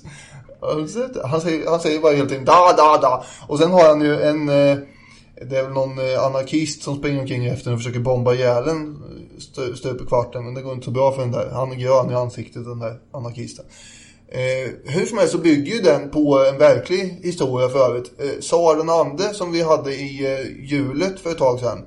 [0.64, 3.24] Han säger, han säger, bara helt enkelt da da da.
[3.48, 4.78] Och sen har han ju en, eh,
[5.50, 9.04] det är väl någon eh, anarkist som springer omkring efter och försöker bomba ihjäl en
[9.58, 10.46] eh, stup i kvarten.
[10.46, 11.50] Men det går inte så bra för den där.
[11.54, 13.66] Han är grön i ansiktet den där anarkisten.
[14.28, 18.12] Eh, hur som helst så bygger ju den på en verklig historia för övrigt.
[18.20, 21.86] Eh, Tsar den ande som vi hade i eh, hjulet för ett tag sedan.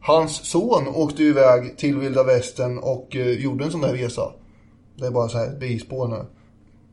[0.00, 4.32] Hans son åkte ju iväg till vilda västern och eh, gjorde en sån där resa.
[4.96, 6.24] Det är bara så här ett bispår nu.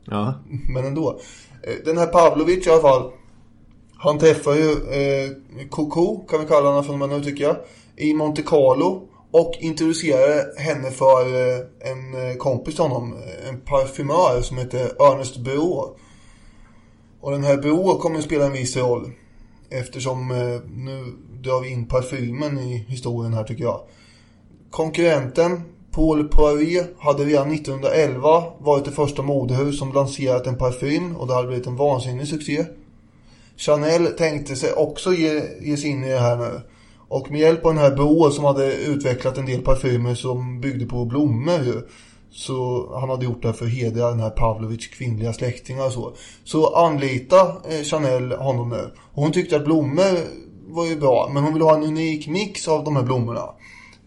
[0.06, 0.34] Ja.
[0.70, 1.20] Men ändå.
[1.64, 3.12] Eh, den här Pavlovic i alla fall.
[3.98, 5.32] Han träffar ju eh,
[5.70, 7.56] Coco, kan vi kalla honom från och med nu tycker jag.
[7.96, 9.08] I Monte Carlo.
[9.34, 13.14] Och introducerar henne för eh, en eh, kompis till honom.
[13.14, 15.96] Eh, en parfymör som heter Ernest Beau.
[17.22, 19.12] Och den här Beau kommer att spela en viss roll.
[19.70, 23.82] Eftersom eh, nu drar vi in parfymen i historien här tycker jag.
[24.70, 25.62] Konkurrenten
[25.92, 31.34] Paul Poirier hade redan 1911 varit det första modehus som lanserat en parfym och det
[31.34, 32.66] hade blivit en vansinnig succé.
[33.58, 36.62] Chanel tänkte sig också ge, ge sig in i det här nu.
[37.08, 40.86] Och med hjälp av den här Bo som hade utvecklat en del parfymer som byggde
[40.86, 41.82] på blommor ju.
[42.32, 46.14] Så han hade gjort det för att hedra den här Pavlovics kvinnliga släktingar och så.
[46.44, 48.92] Så anlita eh, Chanel honom nu.
[49.14, 50.18] Hon tyckte att blommor
[50.68, 51.30] var ju bra.
[51.34, 53.50] Men hon ville ha en unik mix av de här blommorna.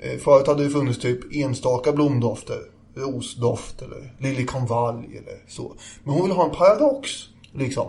[0.04, 2.58] Eh, förut hade det funnits typ enstaka blomdofter.
[2.96, 5.74] Rosdoft eller liljekonvalj eller så.
[6.04, 7.10] Men hon ville ha en paradox.
[7.52, 7.88] Liksom.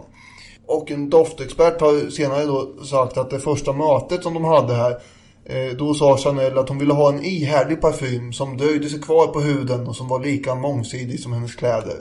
[0.67, 5.01] Och en doftexpert har senare då sagt att det första mötet som de hade här.
[5.45, 9.27] Eh, då sa Chanel att hon ville ha en ihärdig parfym som dröjde sig kvar
[9.27, 11.97] på huden och som var lika mångsidig som hennes kläder.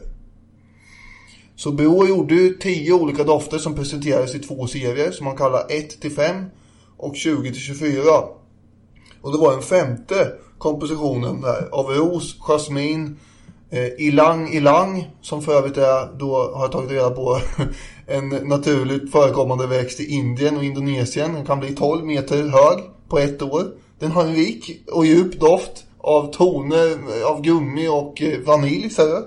[1.56, 5.66] Så Bureau gjorde ju 10 olika dofter som presenterades i två serier som man kallar
[5.68, 6.44] 1 till 5
[6.96, 8.00] och 20 till 24.
[9.24, 13.18] Och det var en femte kompositionen där av ros, jasmin,
[13.70, 17.38] eh, ilang ilang som för övrigt är, då har jag tagit reda på,
[18.06, 21.32] en naturligt förekommande växt i Indien och Indonesien.
[21.32, 23.62] Den kan bli 12 meter hög på ett år.
[23.98, 28.90] Den har en rik och djup doft av toner eh, av gummi och eh, vanilj,
[28.90, 29.24] säger jag.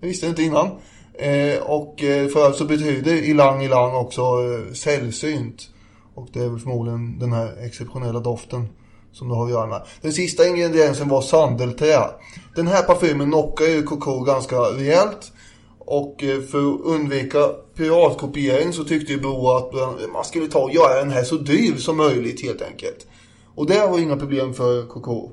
[0.00, 0.66] Det visste jag inte innan.
[1.14, 5.68] Eh, och eh, för övrigt så betyder ilang ilang också eh, sällsynt.
[6.14, 8.68] Och det är väl förmodligen den här exceptionella doften
[9.12, 9.82] som du har att göra med.
[10.00, 12.10] Den sista ingrediensen var sandelträ.
[12.56, 15.32] Den här parfymen knockar ju Koko ganska rejält.
[15.78, 19.72] Och eh, för att undvika piratkopiering så tyckte ju Bo att
[20.12, 23.06] man skulle ta och göra den här så dyr som möjligt helt enkelt.
[23.54, 25.30] Och det var inga problem för Coco.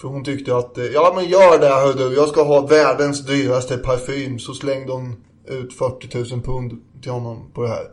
[0.00, 3.26] För hon tyckte att, eh, ja men gör det här du, jag ska ha världens
[3.26, 4.38] dyraste parfym.
[4.38, 7.90] Så slängde hon ut 40 000 pund till honom på det här.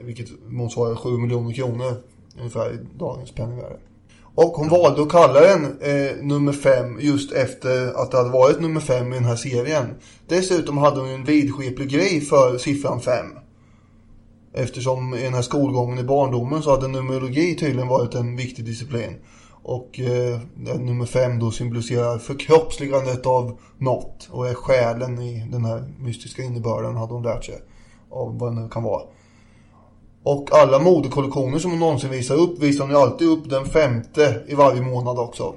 [0.00, 1.94] Vilket motsvarar 7 miljoner kronor
[2.38, 3.78] ungefär i dagens penningvärde.
[4.40, 8.60] Och hon valde att kalla den eh, nummer 5 just efter att det hade varit
[8.60, 9.94] nummer 5 i den här serien.
[10.28, 13.26] Dessutom hade hon ju en vidskeplig grej för siffran 5.
[14.52, 19.16] Eftersom i den här skolgången i barndomen så hade numerologi tydligen varit en viktig disciplin.
[19.62, 20.40] Och eh,
[20.78, 26.96] nummer 5 då symboliserar förkroppsligandet av något och är själen i den här mystiska innebörden
[26.96, 27.62] hade hon lärt sig.
[28.10, 29.02] Av vad det nu kan vara.
[30.22, 34.42] Och alla modekollektioner som hon någonsin visar upp visar hon ju alltid upp den femte
[34.48, 35.54] i varje månad också.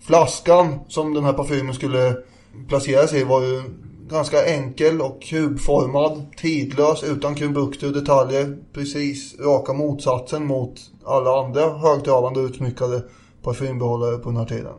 [0.00, 2.16] Flaskan som den här parfymen skulle
[2.68, 3.62] placeras i var ju
[4.10, 8.56] ganska enkel och kubformad, tidlös, utan krumbukter och detaljer.
[8.72, 13.02] Precis raka motsatsen mot alla andra högtravande och utsmyckade
[13.42, 14.74] parfymbehållare på den här tiden.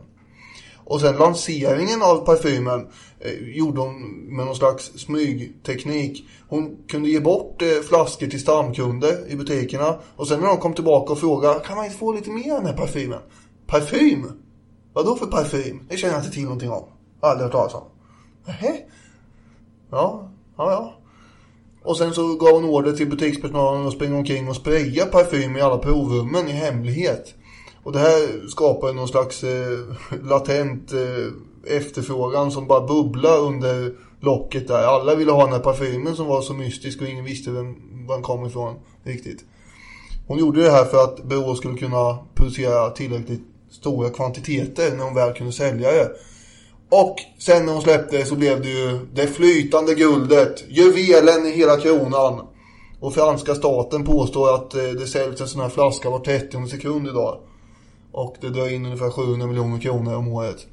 [0.84, 2.86] Och sen lanseringen av parfymen
[3.20, 4.02] eh, gjorde hon
[4.36, 6.28] med någon slags smygteknik.
[6.48, 9.98] Hon kunde ge bort eh, flaskor till stamkunder i butikerna.
[10.16, 12.58] Och sen när de kom tillbaka och frågade, kan man inte få lite mer av
[12.58, 13.20] den här parfymen?
[13.66, 14.32] Parfym?
[14.92, 15.86] Vad då för parfym?
[15.88, 16.84] Det känner jag inte till någonting om.
[17.20, 17.82] Aldrig hört talas om.
[18.46, 18.76] Nähä?
[19.90, 20.94] Ja, ja, ja.
[21.82, 25.60] Och sen så gav hon order till butikspersonalen att springa omkring och spraya parfym i
[25.60, 27.34] alla provrummen i hemlighet.
[27.84, 29.78] Och det här skapar någon slags eh,
[30.22, 34.82] latent eh, efterfrågan som bara bubblar under locket där.
[34.82, 37.76] Alla ville ha den här parfymen som var så mystisk och ingen visste vem,
[38.06, 39.44] var den kom ifrån riktigt.
[40.26, 45.14] Hon gjorde det här för att Borås skulle kunna producera tillräckligt stora kvantiteter när hon
[45.14, 46.10] väl kunde sälja det.
[46.90, 51.50] Och sen när hon släppte det så blev det ju det flytande guldet, juvelen i
[51.50, 52.46] hela kronan.
[53.00, 57.08] Och franska staten påstår att eh, det säljs en sån här flaska var 30 sekund
[57.08, 57.38] idag.
[58.16, 60.66] Och det drar in ungefär 700 miljoner kronor om året.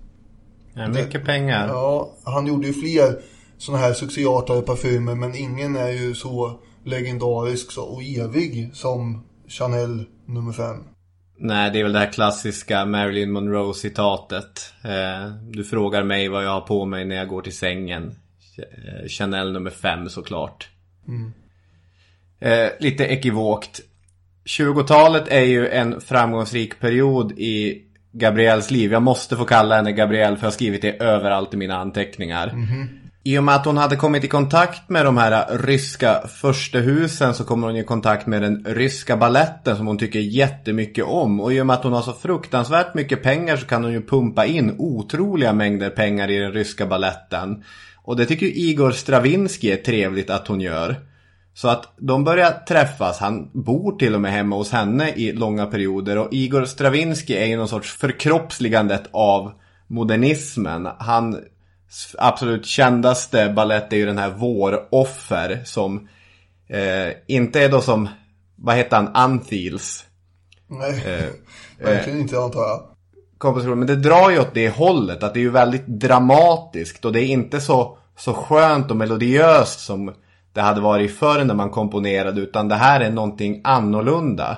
[0.74, 1.68] Ja, mycket pengar.
[1.68, 3.22] Ja, han gjorde ju fler
[3.58, 10.06] såna här succéartade parfymer men ingen är ju så legendarisk så- och evig som Chanel
[10.26, 10.76] nummer 5.
[11.38, 14.74] Nej, det är väl det här klassiska Marilyn Monroe-citatet.
[14.84, 18.16] Eh, du frågar mig vad jag har på mig när jag går till sängen.
[18.58, 20.70] Eh, Chanel nummer 5 såklart.
[21.08, 21.32] Mm.
[22.40, 23.82] Eh, lite ekivokt.
[24.46, 27.82] 20-talet är ju en framgångsrik period i
[28.12, 28.92] Gabrielles liv.
[28.92, 32.54] Jag måste få kalla henne Gabrielle för jag har skrivit det överallt i mina anteckningar.
[33.24, 37.44] I och med att hon hade kommit i kontakt med de här ryska förstehusen så
[37.44, 41.40] kommer hon i kontakt med den ryska balletten som hon tycker jättemycket om.
[41.42, 44.02] Och i och med att hon har så fruktansvärt mycket pengar så kan hon ju
[44.02, 47.64] pumpa in otroliga mängder pengar i den ryska balletten.
[47.96, 50.96] Och det tycker ju Igor Stravinsky är trevligt att hon gör.
[51.54, 55.66] Så att de börjar träffas, han bor till och med hemma hos henne i långa
[55.66, 59.52] perioder och Igor Stravinsky är ju någon sorts förkroppsligandet av
[59.88, 60.88] modernismen.
[61.00, 61.38] Han
[62.18, 66.08] absolut kändaste ballett är ju den här Våroffer som
[66.68, 68.10] eh, inte är då som,
[68.56, 70.06] vad heter han, Anthils.
[70.68, 71.04] Nej,
[71.80, 72.82] Eh, verkligen inte antar jag.
[73.38, 73.80] komposition.
[73.80, 75.24] Men det drar ju åt det hållet.
[75.24, 77.06] Att det är ju väldigt dramatiskt.
[77.06, 80.14] Och det är inte så, så skönt och melodiöst som
[80.54, 82.42] det hade varit förr när man komponerade.
[82.42, 84.58] Utan det här är någonting annorlunda.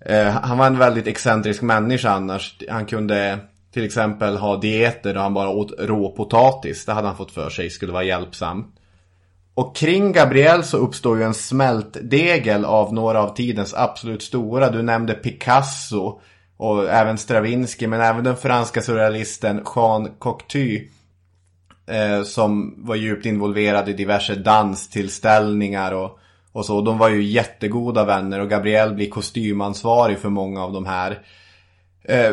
[0.00, 2.56] Eh, han var en väldigt excentrisk människa annars.
[2.70, 3.38] Han kunde
[3.72, 6.84] till exempel ha dieter där han bara åt råpotatis.
[6.84, 8.74] Det hade han fått för sig skulle vara hjälpsamt.
[9.54, 14.70] Och kring Gabriel så uppstår ju en smältdegel av några av tidens absolut stora.
[14.70, 16.20] Du nämnde Picasso
[16.56, 20.78] och även Stravinsky men även den franska surrealisten Jean Cocteau.
[21.88, 26.18] Eh, som var djupt involverad i diverse danstillställningar och,
[26.52, 26.80] och så.
[26.80, 31.18] De var ju jättegoda vänner och Gabriel blir kostymansvarig för många av de här.
[32.04, 32.32] Eh,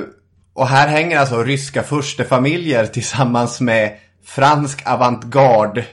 [0.53, 5.85] och här hänger alltså ryska furstefamiljer tillsammans med fransk avantgarde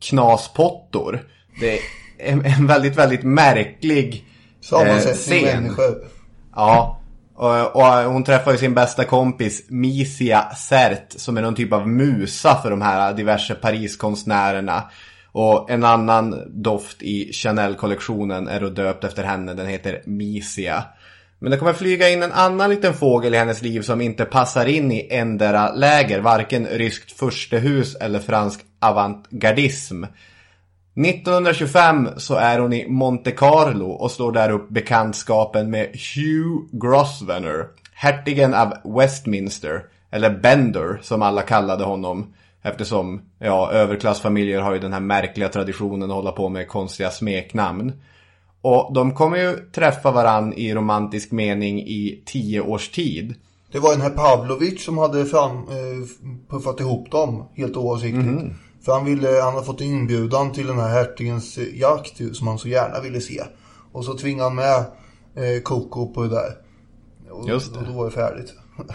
[0.00, 1.20] knaspottor.
[1.60, 1.80] Det är
[2.18, 4.24] en, en väldigt, väldigt märklig
[4.60, 5.62] Sammansättning scen.
[5.62, 6.04] människor.
[6.54, 6.99] Ja.
[7.40, 7.82] Och,
[8.12, 12.70] hon träffar ju sin bästa kompis Misia Sert som är någon typ av musa för
[12.70, 14.90] de här diverse Pariskonstnärerna.
[15.32, 19.54] Och en annan doft i Chanel-kollektionen är då döpt efter henne.
[19.54, 20.84] Den heter Misia.
[21.38, 24.66] Men det kommer flyga in en annan liten fågel i hennes liv som inte passar
[24.66, 26.20] in i ändera läger.
[26.20, 30.04] Varken ryskt furstehus eller fransk avantgardism.
[31.04, 37.66] 1925 så är hon i Monte Carlo och slår där upp bekantskapen med Hugh Grosvenor.
[37.94, 39.84] Hertigen av Westminster.
[40.10, 42.34] Eller Bender som alla kallade honom.
[42.62, 47.92] Eftersom, ja, överklassfamiljer har ju den här märkliga traditionen att hålla på med konstiga smeknamn.
[48.62, 53.34] Och de kommer ju träffa varann i romantisk mening i tio års tid.
[53.72, 56.06] Det var den här Pavlovic som hade fram, eh,
[56.48, 58.26] puffat ihop dem helt oavsiktligt.
[58.26, 58.54] Mhm.
[58.84, 62.58] För han, ville, han hade fått inbjudan till den här hertigens eh, jakt som han
[62.58, 63.42] så gärna ville se.
[63.92, 64.76] Och så tvingade han med
[65.34, 66.50] eh, Coco på det där.
[67.30, 67.80] Och, Just det.
[67.80, 68.54] och då var det färdigt.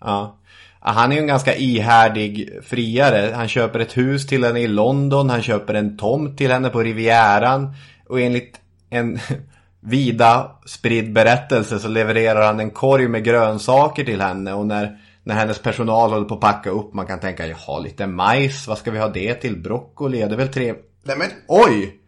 [0.00, 0.38] Ja.
[0.84, 3.32] Ja, Han är ju en ganska ihärdig friare.
[3.34, 5.30] Han köper ett hus till henne i London.
[5.30, 7.74] Han köper en tomt till henne på Rivieran.
[8.08, 8.60] Och enligt
[8.90, 9.18] en
[9.80, 14.52] vida spridd berättelse så levererar han en korg med grönsaker till henne.
[14.52, 16.94] Och när, när hennes personal håller på att packa upp.
[16.94, 18.68] Man kan tänka, jaha lite majs.
[18.68, 19.56] Vad ska vi ha det till?
[19.62, 20.20] Broccoli?
[20.20, 20.74] Ja, det är väl tre...
[21.02, 22.00] Nej men, Oj!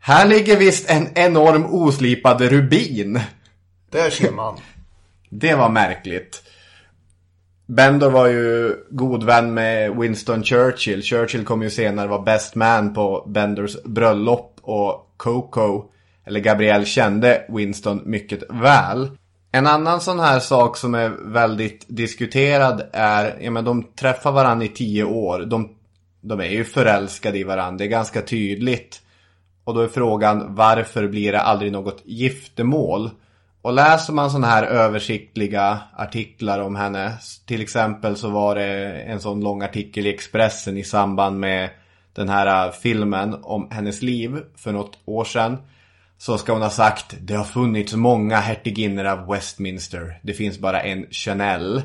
[0.00, 3.20] Här ligger visst en enorm oslipad rubin.
[3.90, 4.56] där ser man.
[5.30, 6.42] Det var märkligt.
[7.66, 11.02] Bender var ju god vän med Winston Churchill.
[11.02, 15.84] Churchill kom ju senare vara best man på Benders bröllop och Coco,
[16.26, 19.10] eller Gabrielle, kände Winston mycket väl.
[19.50, 24.66] En annan sån här sak som är väldigt diskuterad är, ja men de träffar varandra
[24.66, 25.38] i tio år.
[25.38, 25.68] De,
[26.20, 29.02] de är ju förälskade i varandra, det är ganska tydligt.
[29.64, 33.10] Och då är frågan, varför blir det aldrig något giftermål?
[33.62, 37.12] Och läser man sådana här översiktliga artiklar om henne,
[37.46, 41.70] till exempel så var det en sån lång artikel i Expressen i samband med
[42.12, 45.56] den här äh, filmen om hennes liv för något år sedan.
[46.18, 50.82] Så ska hon ha sagt, det har funnits många hertiginnor av Westminster, det finns bara
[50.82, 51.82] en Chanel.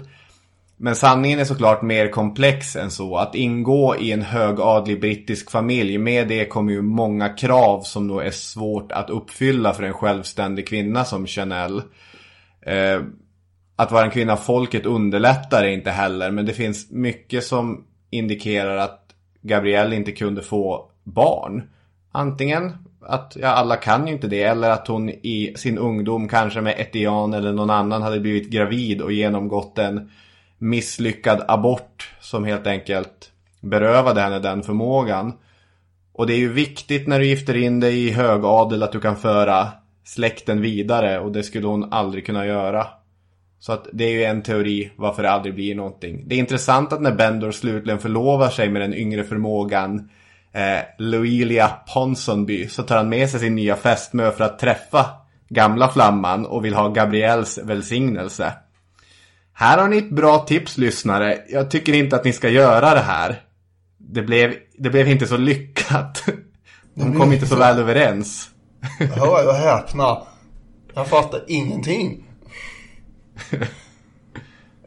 [0.78, 3.18] Men sanningen är såklart mer komplex än så.
[3.18, 8.24] Att ingå i en högadlig brittisk familj, med det kommer ju många krav som nog
[8.24, 11.82] är svårt att uppfylla för en självständig kvinna som Chanel.
[12.62, 13.02] Eh,
[13.76, 18.78] att vara en kvinna av folket underlättar inte heller, men det finns mycket som indikerar
[18.78, 19.00] att
[19.42, 21.64] Gabrielle inte kunde få barn.
[22.12, 22.78] Antingen
[23.08, 26.80] att ja, alla kan ju inte det eller att hon i sin ungdom kanske med
[26.80, 30.12] Etian eller någon annan hade blivit gravid och genomgått en
[30.58, 33.32] misslyckad abort som helt enkelt
[33.62, 35.34] berövade henne den förmågan.
[36.14, 39.16] Och det är ju viktigt när du gifter in dig i högadel att du kan
[39.16, 39.68] föra
[40.04, 42.88] släkten vidare och det skulle hon aldrig kunna göra.
[43.60, 46.24] Så att det är ju en teori varför det aldrig blir någonting.
[46.28, 50.10] Det är intressant att när Bendor slutligen förlovar sig med den yngre förmågan
[50.54, 55.06] eh, Loelia Ponsonby så tar han med sig sin nya fästmö för att träffa
[55.50, 58.54] gamla flamman och vill ha Gabriels välsignelse.
[59.54, 61.42] Här har ni ett bra tips lyssnare.
[61.50, 63.42] Jag tycker inte att ni ska göra det här.
[63.98, 66.24] Det blev, det blev inte så lyckat.
[66.94, 68.50] De kom inte så väl överens.
[69.00, 70.18] Hör jag häpna.
[70.94, 72.24] Jag fattar ingenting.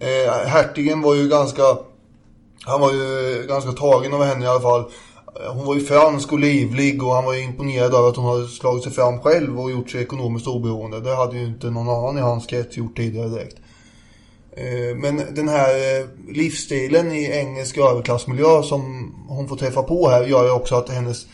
[0.01, 1.63] eh, hertigen var ju ganska...
[2.65, 4.91] Han var ju ganska tagen av henne i alla fall.
[5.49, 8.49] Hon var ju fransk och livlig och han var ju imponerad av att hon hade
[8.49, 11.01] slagit sig fram själv och gjort sig ekonomiskt oberoende.
[11.01, 13.57] Det hade ju inte någon annan i hans krets gjort tidigare direkt.
[14.53, 20.25] Eh, men den här eh, livsstilen i engelsk överklassmiljö som hon får träffa på här
[20.25, 21.27] gör ju också att hennes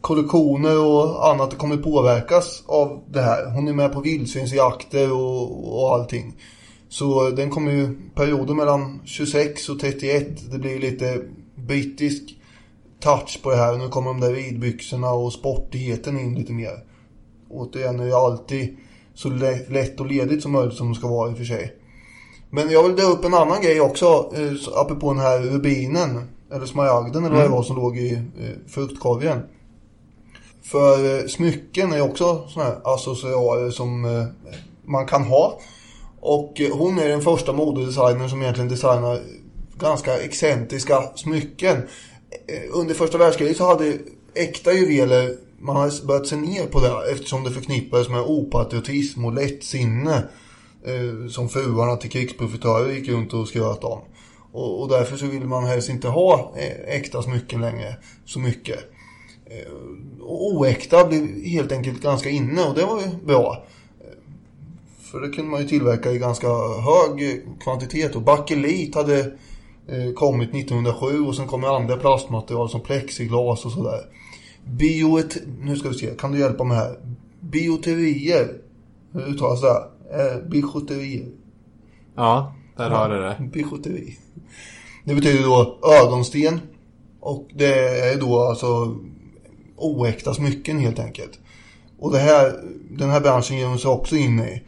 [0.00, 3.50] kollektioner och annat kommer påverkas av det här.
[3.50, 6.34] Hon är med på vildsvinsjakter och, och allting.
[6.88, 10.52] Så den kommer ju Perioden mellan 26 och 31.
[10.52, 11.22] Det blir lite
[11.54, 12.33] brittisk
[13.04, 13.76] touch på det här.
[13.76, 16.84] Nu kommer de där vidbyxorna och sportigheten in lite mer.
[17.50, 18.76] Återigen är det alltid
[19.14, 19.28] så
[19.68, 21.76] lätt och ledigt som möjligt som det ska vara i och för sig.
[22.50, 26.66] Men jag vill dra upp en annan grej också, eh, apropå den här rubinen, eller
[26.66, 29.42] smaragden eller vad det var som låg i eh, fruktkorgen.
[30.62, 34.26] För eh, smycken är också sådana här accessoarer som eh,
[34.84, 35.58] man kan ha.
[36.20, 39.20] Och eh, hon är den första modedesignern som egentligen designar
[39.78, 41.82] ganska excentriska smycken.
[42.46, 43.98] Eh, under första världskriget så hade
[44.34, 49.34] äkta juveler, man hade börjat se ner på det eftersom det förknippades med opatriotism och
[49.34, 50.22] lättsinne.
[50.86, 54.00] Eh, som fruarna till krigsprofitörer gick runt och skröt om.
[54.52, 58.78] Och, och därför så ville man helst inte ha eh, äkta smycken längre så mycket.
[59.46, 59.72] Eh,
[60.20, 63.64] och oäkta blev helt enkelt ganska inne och det var ju bra.
[64.00, 64.06] Eh,
[65.10, 66.48] för det kunde man ju tillverka i ganska
[66.80, 69.32] hög kvantitet och bakelit hade
[70.14, 74.00] kommit 1907 och sen kom andra plastmaterial som plexiglas och sådär.
[74.64, 75.36] Bioet...
[75.60, 76.98] Nu ska vi se, kan du hjälpa mig här?
[77.40, 78.48] Bioterier,
[79.12, 79.94] hur uttalas det?
[80.14, 81.28] Eh, bijouterier.
[82.16, 83.36] Ja, där har du det.
[83.52, 84.18] Bijouteri.
[85.04, 86.60] Det betyder då ögonsten.
[87.20, 88.96] Och det är då alltså
[89.76, 91.38] oäkta smycken helt enkelt.
[91.98, 92.52] Och det här,
[92.90, 94.62] den här branschen ger hon sig också in i.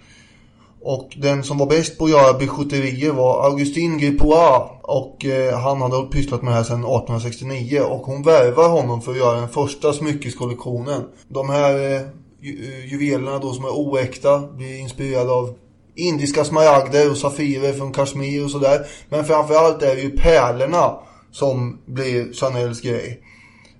[0.88, 4.62] Och den som var bäst på att göra bijouterier var Augustin Gripois.
[4.82, 7.80] Och eh, han hade pysslat med det här sedan 1869.
[7.80, 11.02] Och hon värvar honom för att göra den första smyckeskollektionen.
[11.28, 12.00] De här eh,
[12.40, 15.54] ju, eh, juvelerna då som är oäkta blir inspirerade av
[15.94, 18.86] indiska smaragder och safirer från Kashmir och sådär.
[19.08, 20.94] Men framförallt är det ju pärlorna
[21.32, 23.20] som blir Chanels grej.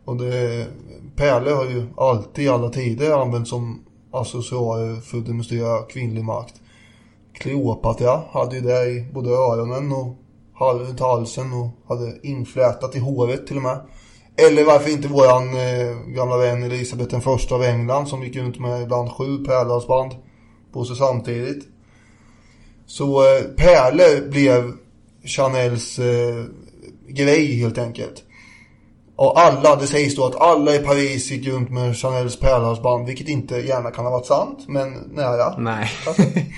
[0.05, 0.67] Och det,
[1.17, 6.55] pärlor har ju alltid i alla tider använts som accessoarer för att demonstrera kvinnlig makt.
[7.39, 10.17] Kleopatra hade ju det i både öronen och
[10.61, 13.81] runt halsen och hade inflätat i håret till och med.
[14.37, 18.61] Eller varför inte våran eh, gamla vän Elisabeth den första av England som gick runt
[18.61, 20.15] med ibland sju pärlhalsband
[20.73, 21.65] på sig samtidigt.
[22.87, 24.73] Så eh, pärlor blev
[25.25, 26.45] Chanels eh,
[27.09, 28.23] grej helt enkelt.
[29.17, 33.29] Och alla, det sägs då att alla i Paris gick runt med Chanels pärlhalsband, vilket
[33.29, 35.59] inte gärna kan ha varit sant, men nära.
[35.59, 35.91] Nej.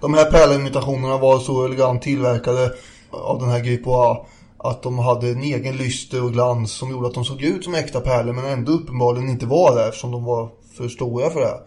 [0.00, 2.74] De här pärlimitationerna var så elegant tillverkade
[3.10, 4.18] av den här Gripois
[4.58, 7.74] att de hade en egen lyster och glans som gjorde att de såg ut som
[7.74, 11.60] äkta pärlor men ändå uppenbarligen inte var det eftersom de var för stora för det.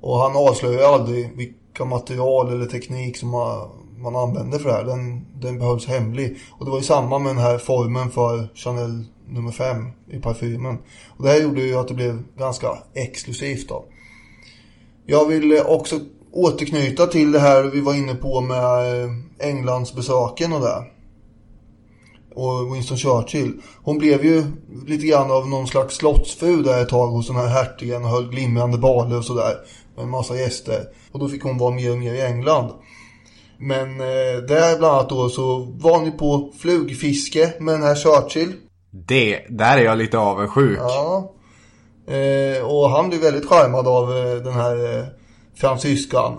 [0.00, 3.30] Och han avslöjade aldrig vilka material eller teknik som
[3.98, 4.84] man använde för det här.
[4.84, 6.38] Den, den behölls hemlig.
[6.50, 10.78] Och det var ju samma med den här formen för Chanel nummer 5 i parfymen.
[11.08, 13.84] Och det här gjorde ju att det blev ganska exklusivt då.
[15.06, 16.00] Jag vill också
[16.32, 20.84] återknyta till det här vi var inne på med eh, Englands besöken och det.
[22.34, 23.52] Och Winston Churchill.
[23.82, 24.44] Hon blev ju
[24.86, 28.30] lite grann av någon slags slottsfru där ett tag hos den här hertigen och höll
[28.30, 29.54] glimrande baler och sådär.
[29.96, 30.84] Med en massa gäster.
[31.12, 32.70] Och då fick hon vara mer och mer i England.
[33.58, 38.52] Men eh, där bland annat då så var ni på flugfiske med den här Churchill.
[38.90, 40.78] Det, där är jag lite avundsjuk.
[40.78, 41.32] Ja.
[42.06, 45.04] Eh, och han blev väldigt charmad av eh, den här eh,
[45.60, 46.32] fransyskan.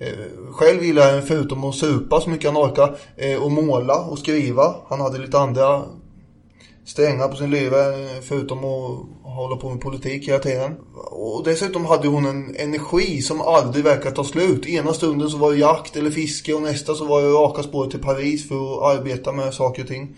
[0.00, 4.18] Eh, själv gillar han förutom att supa så mycket han orkar eh, och måla och
[4.18, 4.74] skriva.
[4.88, 5.82] Han hade lite andra
[6.84, 10.74] strängar på sin lyra eh, förutom att hålla på med politik hela tiden.
[11.10, 14.66] Och dessutom hade hon en energi som aldrig verkar ta slut.
[14.66, 17.90] Ena stunden så var det jakt eller fiske och nästa så var det raka spåret
[17.90, 20.16] till Paris för att arbeta med saker och ting.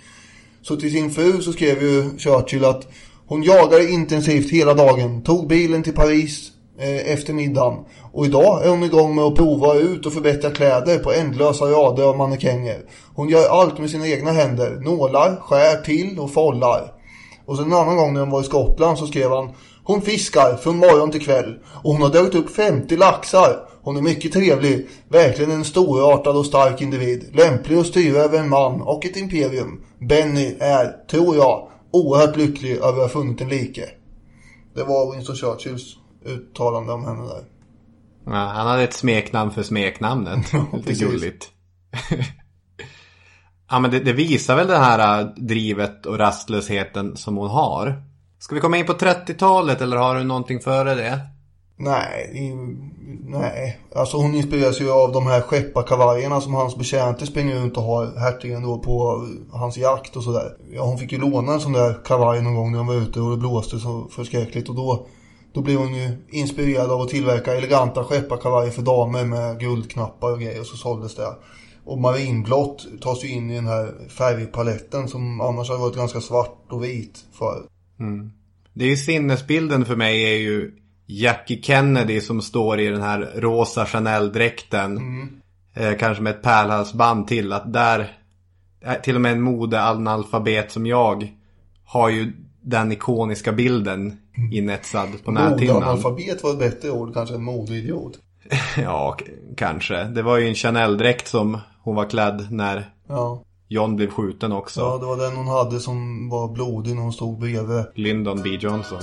[0.62, 2.88] Så till sin fru så skrev ju Churchill att
[3.26, 7.84] hon jagade intensivt hela dagen, tog bilen till Paris Eh, eftermiddagen.
[8.12, 12.04] Och idag är hon igång med att prova ut och förbättra kläder på ändlösa rader
[12.04, 12.84] av mannekänger.
[13.14, 14.70] Hon gör allt med sina egna händer.
[14.70, 16.92] Nålar, skär till och follar.
[17.46, 19.50] Och sen en annan gång när hon var i Skottland så skrev han
[19.84, 21.58] Hon fiskar från morgon till kväll.
[21.82, 23.68] Och hon har dragit upp 50 laxar.
[23.82, 24.88] Hon är mycket trevlig.
[25.08, 27.30] Verkligen en storartad och stark individ.
[27.32, 29.80] Lämplig att styra över en man och ett imperium.
[30.08, 33.88] Benny är, tror jag, oerhört lycklig över att ha funnit en like.
[34.74, 37.44] Det var Winston Churchills uttalande om henne där.
[38.26, 40.52] Ja, han hade ett smeknamn för smeknamnet.
[40.72, 41.48] Lite gulligt.
[43.70, 48.02] ja, men det, det visar väl det här äh, drivet och rastlösheten som hon har.
[48.38, 51.20] Ska vi komma in på 30-talet eller har du någonting före det?
[51.76, 52.54] Nej,
[53.24, 53.80] nej.
[53.94, 58.18] Alltså hon inspireras ju av de här skepparkavajerna som hans betjänter springer runt och har
[58.18, 60.56] hertigen då på hans jakt och sådär.
[60.72, 63.20] Ja, hon fick ju låna en sån där kavaj någon gång när de var ute
[63.20, 65.06] och det blåste så förskräckligt och då
[65.54, 70.40] då blev hon ju inspirerad av att tillverka eleganta skepparkavajer för damer med guldknappar och
[70.40, 71.36] grejer och så såldes det.
[71.84, 76.66] Och marinblått tas ju in i den här färgpaletten som annars har varit ganska svart
[76.68, 77.62] och vit för.
[78.00, 78.32] Mm.
[78.72, 80.72] Det är ju sinnesbilden för mig är ju
[81.06, 85.00] Jackie Kennedy som står i den här rosa Chanel-dräkten.
[85.74, 87.52] Eh, kanske med ett pärlhalsband till.
[87.52, 88.18] Att där,
[88.80, 91.28] eh, till och med en modeanalfabet som jag
[91.84, 92.32] har ju
[92.64, 94.16] den ikoniska bilden
[94.52, 95.74] inetsad på näthinnan.
[95.74, 98.18] Modeanalfabet var ett bättre ord kanske än modeidiot.
[98.82, 99.16] Ja,
[99.56, 100.04] kanske.
[100.04, 103.42] Det var ju en Chanel-dräkt som hon var klädd när Ja.
[103.68, 104.80] John blev skjuten också.
[104.80, 107.84] Ja, det var den hon hade som var blodig när hon stod bredvid.
[107.94, 108.50] Lyndon B.
[108.60, 108.98] Johnson.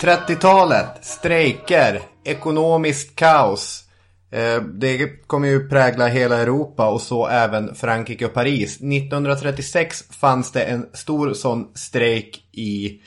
[0.00, 3.84] ...30-talet, strejker, ekonomiskt kaos.
[4.30, 8.76] Eh, det kommer ju prägla hela Europa och så även Frankrike och Paris.
[8.76, 13.00] 1936 fanns det en stor sån strejk i,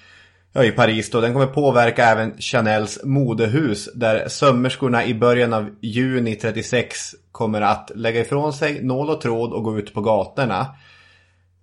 [0.54, 1.22] ja, i Paris då.
[1.22, 7.92] Den kommer påverka även Chanels modehus där sömmerskorna i början av juni 36 kommer att
[7.96, 10.76] lägga ifrån sig nål och tråd och gå ut på gatorna.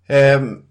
[0.07, 0.63] Ehm,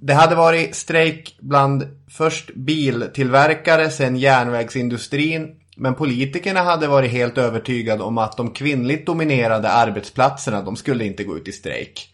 [0.00, 5.48] det hade varit strejk bland först biltillverkare, sen järnvägsindustrin.
[5.76, 11.24] Men politikerna hade varit helt övertygade om att de kvinnligt dominerade arbetsplatserna, de skulle inte
[11.24, 12.12] gå ut i strejk.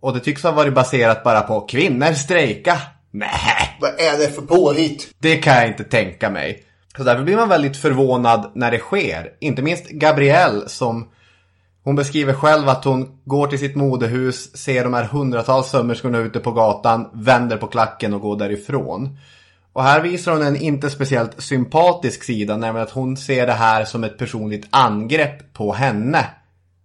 [0.00, 2.78] Och det tycks ha varit baserat bara på kvinnor strejka.
[3.10, 5.14] Nej, Vad är det för påhitt?
[5.18, 6.64] det kan jag inte tänka mig.
[6.96, 9.32] Så därför blir man väldigt förvånad när det sker.
[9.40, 11.08] Inte minst Gabrielle som
[11.84, 16.40] hon beskriver själv att hon går till sitt modehus, ser de här hundratals sömmerskorna ute
[16.40, 19.18] på gatan, vänder på klacken och går därifrån.
[19.72, 23.84] Och här visar hon en inte speciellt sympatisk sida, nämligen att hon ser det här
[23.84, 26.26] som ett personligt angrepp på henne.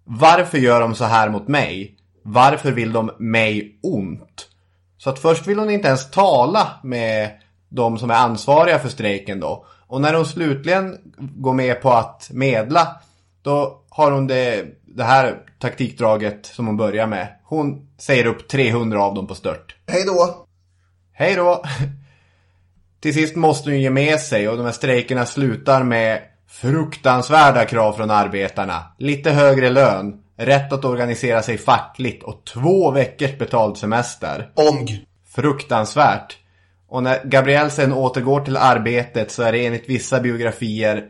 [0.03, 1.95] Varför gör de så här mot mig?
[2.23, 4.47] Varför vill de mig ont?
[4.97, 7.29] Så att först vill hon inte ens tala med
[7.69, 9.65] de som är ansvariga för strejken då.
[9.87, 12.87] Och när hon slutligen går med på att medla,
[13.41, 14.65] då har hon det,
[14.95, 17.27] det här taktikdraget som hon börjar med.
[17.43, 19.75] Hon säger upp 300 av dem på stört.
[19.87, 20.45] Hej då!
[21.13, 21.63] Hej då!
[23.01, 27.93] Till sist måste hon ge med sig och de här strejkerna slutar med fruktansvärda krav
[27.93, 28.83] från arbetarna.
[28.97, 34.51] Lite högre lön, rätt att organisera sig fackligt och två veckors betald semester.
[34.53, 35.05] Omg!
[35.35, 36.37] Fruktansvärt.
[36.87, 41.05] Och när Gabriel sen återgår till arbetet så är det enligt vissa biografier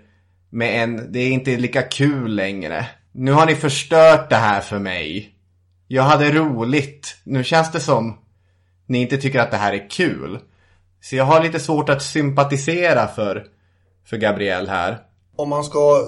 [0.50, 2.86] med en, det är inte lika kul längre.
[3.18, 5.30] Nu har ni förstört det här för mig.
[5.88, 7.18] Jag hade roligt.
[7.24, 8.18] Nu känns det som
[8.88, 10.40] ni inte tycker att det här är kul.
[11.02, 13.46] Så jag har lite svårt att sympatisera för,
[14.06, 15.00] för Gabriel här.
[15.36, 16.08] Om man ska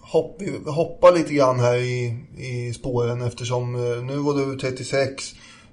[0.00, 5.24] hoppa, hoppa lite grann här i, i spåren eftersom eh, nu var du 36.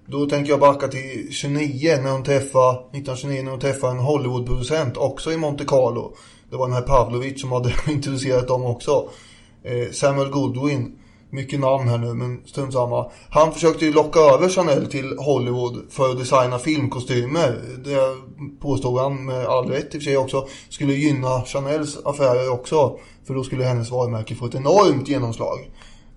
[0.05, 4.97] Då tänker jag backa till 29 när hon träffade, 1929 när hon träffade en Hollywoodproducent
[4.97, 6.15] också i Monte Carlo.
[6.49, 9.09] Det var den här Pavlovic som hade introducerat dem också.
[9.63, 10.95] Eh, Samuel Goodwin.
[11.31, 13.11] Mycket namn här nu men strunt samma.
[13.29, 17.61] Han försökte ju locka över Chanel till Hollywood för att designa filmkostymer.
[17.83, 17.99] Det
[18.61, 20.47] påstod han med all rätt i och för sig också.
[20.69, 22.97] Skulle gynna Chanels affärer också.
[23.27, 25.59] För då skulle hennes varumärke få ett enormt genomslag.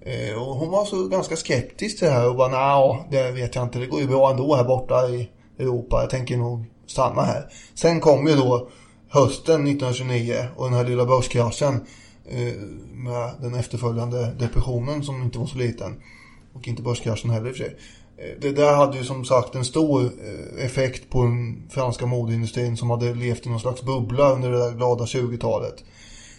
[0.01, 3.55] Eh, och hon var så ganska skeptisk till det här och bara nja, det vet
[3.55, 3.79] jag inte.
[3.79, 5.29] Det går ju bra ändå här borta i
[5.59, 6.01] Europa.
[6.01, 7.47] Jag tänker nog stanna här.
[7.75, 8.69] Sen kom ju då
[9.09, 11.81] hösten 1929 och den här lilla börskraschen.
[12.29, 12.55] Eh,
[12.93, 16.03] med den efterföljande depressionen som inte var så liten.
[16.53, 17.77] Och inte börskraschen heller i och för sig.
[18.17, 22.77] Eh, det där hade ju som sagt en stor eh, effekt på den franska modeindustrin
[22.77, 25.85] som hade levt i någon slags bubbla under det där glada 20-talet.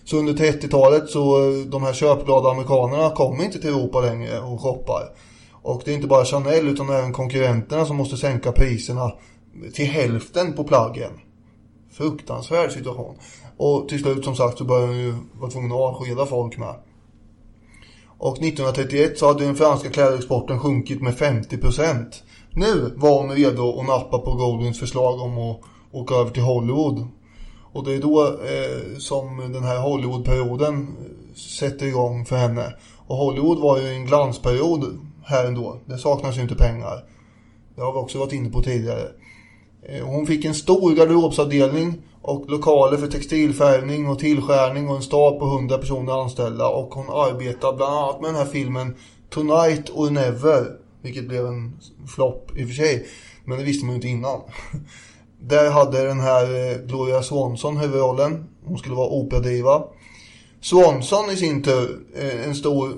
[0.03, 1.37] Så under 30-talet så
[1.67, 5.03] de här köpglada amerikanerna kommer inte till Europa längre och shoppar.
[5.51, 9.11] Och det är inte bara Chanel utan även konkurrenterna som måste sänka priserna
[9.73, 11.11] till hälften på plaggen.
[11.91, 13.15] Fruktansvärd situation.
[13.63, 16.75] Och till slut som sagt så började han ju vara tvungen att avskeda folk med.
[18.17, 22.05] Och 1931 så hade den franska klädexporten sjunkit med 50%.
[22.49, 25.59] Nu var hon redo att nappa på Goldwins förslag om att
[25.91, 27.07] åka över till Hollywood.
[27.73, 32.73] Och det är då eh, som den här Hollywoodperioden eh, sätter igång för henne.
[33.07, 35.77] Och Hollywood var ju en glansperiod här ändå.
[35.85, 37.05] Det saknas ju inte pengar.
[37.75, 39.07] Det har vi också varit inne på tidigare.
[39.85, 45.39] Eh, hon fick en stor garderobsavdelning och lokaler för textilfärgning och tillskärning och en stab
[45.39, 46.67] på 100 personer anställda.
[46.67, 48.95] Och hon arbetar bland annat med den här filmen
[49.29, 50.65] Tonight or Never.
[51.01, 51.79] Vilket blev en
[52.15, 53.07] flopp i och för sig.
[53.45, 54.41] Men det visste man ju inte innan.
[55.39, 58.49] Där hade den här eh, Gloria Swanson huvudrollen.
[58.65, 59.83] Hon skulle vara operadiva.
[60.61, 62.93] Swanson i sin tur, eh, en stor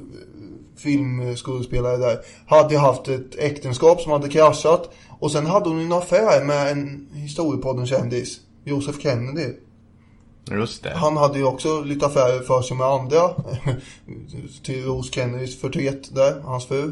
[0.77, 4.93] filmskådespelare där, hade haft ett äktenskap som hade kraschat.
[5.19, 9.53] Och sen hade hon en affär med en historiepodden-kändis, Joseph Kennedy.
[10.51, 10.93] Just det.
[10.95, 13.29] Han hade ju också lite affärer för sig med andra.
[14.63, 16.91] till Rose Kennedys förtret där, hans fru.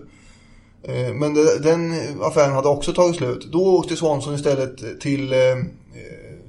[0.83, 3.51] Eh, Men den affären hade också tagit slut.
[3.51, 5.39] Då åkte Swanson istället till, eh,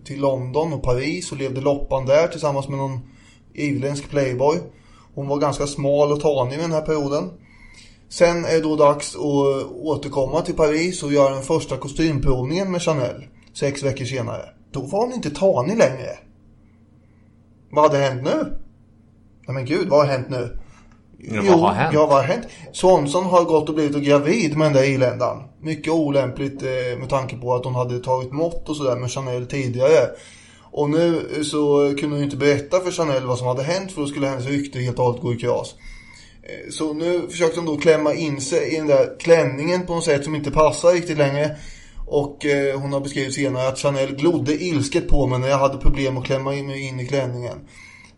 [0.05, 3.01] till London och Paris och levde loppan där tillsammans med någon
[3.55, 4.59] irländsk playboy.
[5.15, 7.31] Hon var ganska smal och tanig vid den här perioden.
[8.09, 9.21] Sen är det då dags att
[9.73, 13.25] återkomma till Paris och göra den första kostymprovningen med Chanel.
[13.55, 14.49] Sex veckor senare.
[14.73, 16.19] Då var hon inte tanig längre.
[17.71, 18.59] Vad hade hänt nu?
[19.47, 20.59] Nej men gud, vad har hänt nu?
[21.19, 21.95] Ja, vad har hänt?
[21.95, 22.47] Ja, vad har hänt?
[22.73, 25.43] Swanson har gått och blivit gravid med den där irländaren.
[25.61, 29.47] Mycket olämpligt eh, med tanke på att hon hade tagit mått och sådär med Chanel
[29.47, 30.09] tidigare.
[30.73, 34.07] Och nu så kunde hon inte berätta för Chanel vad som hade hänt för då
[34.07, 35.75] skulle hennes rykte helt och hållet gå i kras.
[36.49, 40.05] Eh, så nu försökte hon då klämma in sig i den där klänningen på något
[40.05, 41.57] sätt som inte passar riktigt längre.
[42.07, 45.79] Och eh, hon har beskrivit senare att Chanel glodde ilsket på mig när jag hade
[45.79, 47.59] problem att klämma in mig in i klänningen.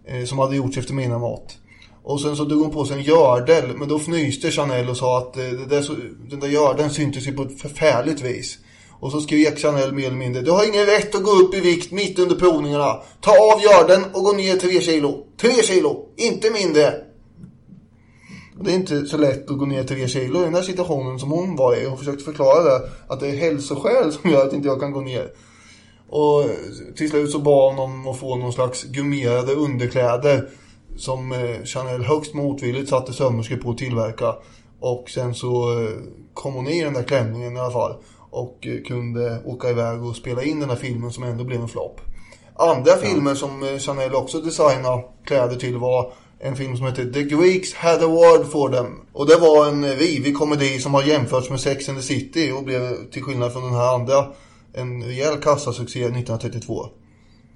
[0.08, 1.56] Eh, som hade gjorts efter mina mått.
[2.04, 5.18] Och sen så drog hon på sig en gördel, men då fnyste Chanel och sa
[5.18, 5.96] att eh, det där, så-
[6.30, 8.58] den där gördeln syntes ju på ett förfärligt vis.
[9.00, 11.60] Och så skrek Chanel mer eller mindre, du har ingen rätt att gå upp i
[11.60, 13.02] vikt mitt under provningarna.
[13.20, 15.24] Ta av gördeln och gå ner tre kilo.
[15.40, 16.94] Tre kilo, inte mindre.
[18.60, 21.30] Det är inte så lätt att gå ner tre kilo i den här situationen som
[21.30, 21.86] hon var i.
[21.86, 25.00] Hon försökte förklara det, att det är hälsoskäl som gör att inte jag kan gå
[25.00, 25.30] ner.
[26.08, 26.44] Och
[26.96, 30.48] till slut så bad hon om att få någon slags gummerade underkläder
[30.96, 34.34] som eh, Chanel högst motvilligt satte sömmerskor på att tillverka.
[34.80, 35.88] Och sen så eh,
[36.34, 37.96] kom hon i den där klänningen i alla fall.
[38.30, 41.68] Och eh, kunde åka iväg och spela in den här filmen som ändå blev en
[41.68, 42.00] flopp.
[42.58, 47.74] Andra filmer som Chanel också designade kläder till var en film som heter The Greeks
[47.74, 49.00] Had a Word for Them.
[49.12, 52.50] Och det var en eh, rivig komedi som har jämförts med Sex and the City
[52.50, 54.26] och blev till skillnad från den här andra
[54.74, 56.88] en rejäl kassasuccé 1932.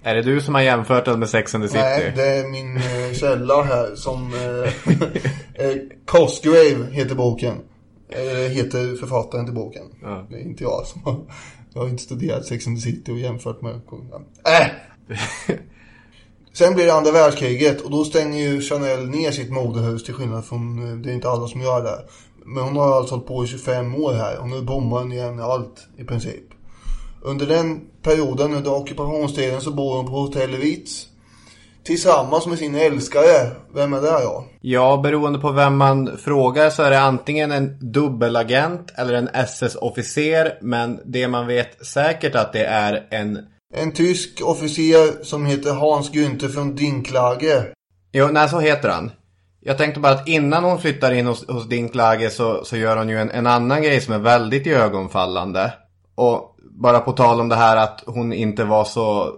[0.02, 1.80] Är det du som har jämfört den med Sex and the City?
[1.80, 4.34] Nej, det är min eh, källa här som...
[4.34, 4.72] Eh,
[5.66, 5.76] eh,
[6.06, 7.54] Cosgrave heter boken.
[8.08, 9.82] Eller heter författaren till boken.
[10.02, 10.26] Ja.
[10.30, 11.16] Det är inte jag som har...
[11.74, 13.80] Jag har inte studerat Sex and the City och jämfört med...
[14.44, 14.66] Äh!
[16.52, 20.44] Sen blir det andra världskriget och då stänger ju Chanel ner sitt modehus till skillnad
[20.44, 20.88] från...
[20.88, 22.04] Eh, det är inte alla som gör det.
[22.44, 25.40] Men hon har alltså hållit på i 25 år här och nu bommar hon igen
[25.40, 26.44] allt i princip.
[27.22, 31.06] Under den perioden, under ockupationstiden, så bor hon på hotell Ritz.
[31.84, 33.50] Tillsammans med sin älskare.
[33.74, 34.44] Vem är det då?
[34.60, 40.58] Ja, beroende på vem man frågar så är det antingen en dubbelagent eller en SS-officer.
[40.60, 43.38] Men det man vet säkert att det är en...
[43.74, 47.66] En tysk officer som heter Hans Günther från Dinklage.
[48.12, 49.10] Jo, nej så heter han.
[49.60, 53.08] Jag tänkte bara att innan hon flyttar in hos, hos Dinklage så, så gör hon
[53.08, 55.72] ju en, en annan grej som är väldigt iögonfallande.
[56.14, 59.34] Och bara på tal om det här att hon inte var så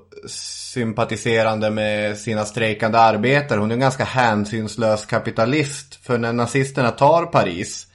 [0.73, 3.61] sympatiserande med sina strejkande arbetare.
[3.61, 5.95] Hon är en ganska hänsynslös kapitalist.
[5.95, 7.87] För när nazisterna tar Paris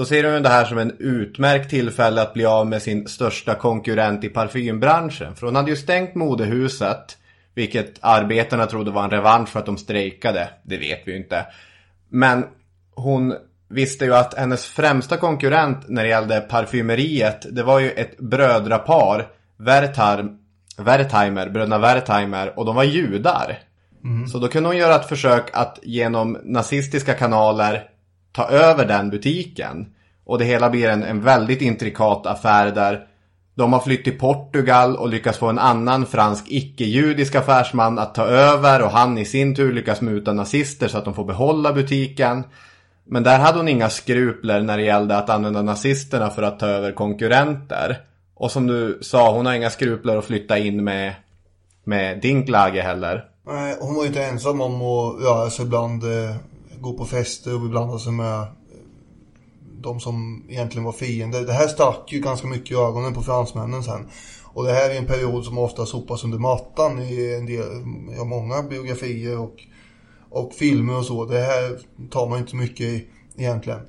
[0.00, 3.54] då ser hon det här som en utmärkt tillfälle att bli av med sin största
[3.54, 5.36] konkurrent i parfymbranschen.
[5.36, 7.18] För hon hade ju stängt modehuset.
[7.54, 10.48] Vilket arbetarna trodde var en revansch för att de strejkade.
[10.62, 11.46] Det vet vi ju inte.
[12.08, 12.44] Men
[12.94, 13.34] hon
[13.68, 17.46] visste ju att hennes främsta konkurrent när det gällde parfymeriet.
[17.50, 19.28] Det var ju ett brödrapar.
[20.76, 22.58] Wertheimer, bröderna Wertheimer.
[22.58, 23.58] Och de var judar.
[24.32, 27.89] Så då kunde hon göra ett försök att genom nazistiska kanaler
[28.32, 29.86] ta över den butiken.
[30.24, 33.06] Och det hela blir en, en väldigt intrikat affär där
[33.54, 38.24] de har flytt till Portugal och lyckats få en annan fransk icke-judisk affärsman att ta
[38.24, 42.44] över och han i sin tur lyckas muta nazister så att de får behålla butiken.
[43.04, 46.66] Men där hade hon inga skrupler när det gällde att använda nazisterna för att ta
[46.66, 48.00] över konkurrenter.
[48.34, 51.14] Och som du sa, hon har inga skrupler att flytta in med,
[51.84, 53.24] med Dinklage heller.
[53.46, 56.36] Nej, hon var ju inte ensam om att röra sig alltså ibland, eh,
[56.80, 58.46] går gå på fester och beblanda sig med eh,
[59.80, 61.40] de som egentligen var fiender.
[61.40, 64.08] Det här stack ju ganska mycket i ögonen på fransmännen sen.
[64.52, 67.66] Och det här är en period som ofta sopas under mattan i en del,
[68.16, 69.54] ja, många biografier och,
[70.30, 71.24] och filmer och så.
[71.24, 71.78] Det här
[72.10, 73.80] tar man inte mycket i egentligen.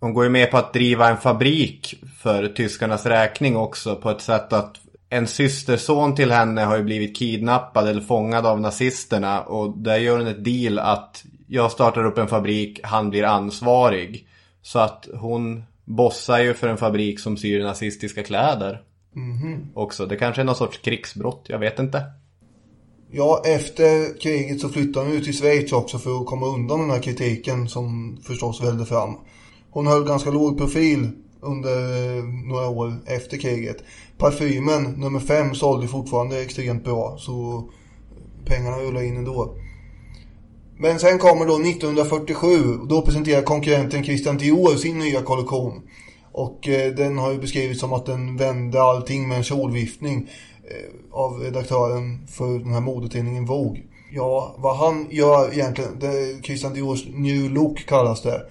[0.00, 4.20] Hon går ju med på att driva en fabrik för tyskarnas räkning också på ett
[4.20, 4.76] sätt att
[5.08, 10.18] en systerson till henne har ju blivit kidnappad eller fångad av nazisterna och där gör
[10.18, 14.28] hon ett deal att jag startar upp en fabrik, han blir ansvarig.
[14.62, 18.82] Så att hon bossar ju för en fabrik som syr nazistiska kläder.
[19.12, 19.68] Mhm.
[19.74, 20.06] Också.
[20.06, 22.02] Det kanske är någon sorts krigsbrott, jag vet inte.
[23.10, 26.90] Ja, efter kriget så flyttade hon ut till Schweiz också för att komma undan den
[26.90, 29.14] här kritiken som förstås välde fram.
[29.70, 31.10] Hon höll ganska låg profil
[31.40, 33.76] under eh, några år efter kriget.
[34.18, 37.68] Parfymen nummer fem sålde fortfarande extremt bra så
[38.44, 39.56] pengarna rullade in ändå.
[40.78, 45.82] Men sen kommer då 1947 och då presenterar konkurrenten Christian Dior sin nya kollektion.
[46.32, 50.30] Och eh, den har ju beskrivits som att den vände allting med en kjolviftning
[50.64, 53.82] eh, av redaktören för den här modetidningen Vogue.
[54.12, 58.42] Ja, vad han gör egentligen, det Christian Diors New Look kallas det.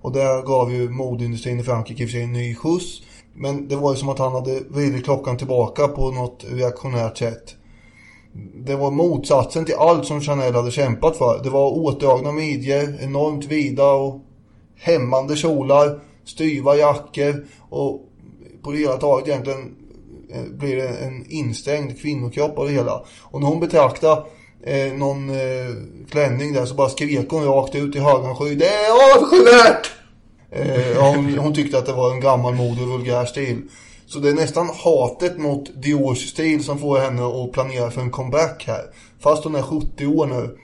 [0.00, 3.02] Och där gav ju modeindustrin i Frankrike i och för sig en ny skjuts.
[3.34, 7.56] Men det var ju som att han hade vridit klockan tillbaka på något reaktionärt sätt.
[8.54, 11.40] Det var motsatsen till allt som Chanel hade kämpat för.
[11.44, 14.20] Det var åtdragna midjor, enormt vida och
[14.76, 18.08] hämmande kjolar, styva jackor och
[18.62, 19.74] på det hela taget egentligen
[20.34, 23.04] eh, blir det en instängd kvinnokropp av det hela.
[23.22, 24.22] Och när hon betraktade
[24.62, 25.74] eh, någon eh,
[26.10, 28.54] klänning där så bara skrek hon rakt ut i högan sky.
[28.54, 29.90] Det är avskyvärt!
[30.50, 33.62] Eh, hon, hon tyckte att det var en gammalmodig och vulgär stil.
[34.12, 38.10] Så det är nästan hatet mot Diors stil som får henne att planera för en
[38.10, 38.82] comeback här.
[39.20, 40.58] Fast hon är 70 år nu.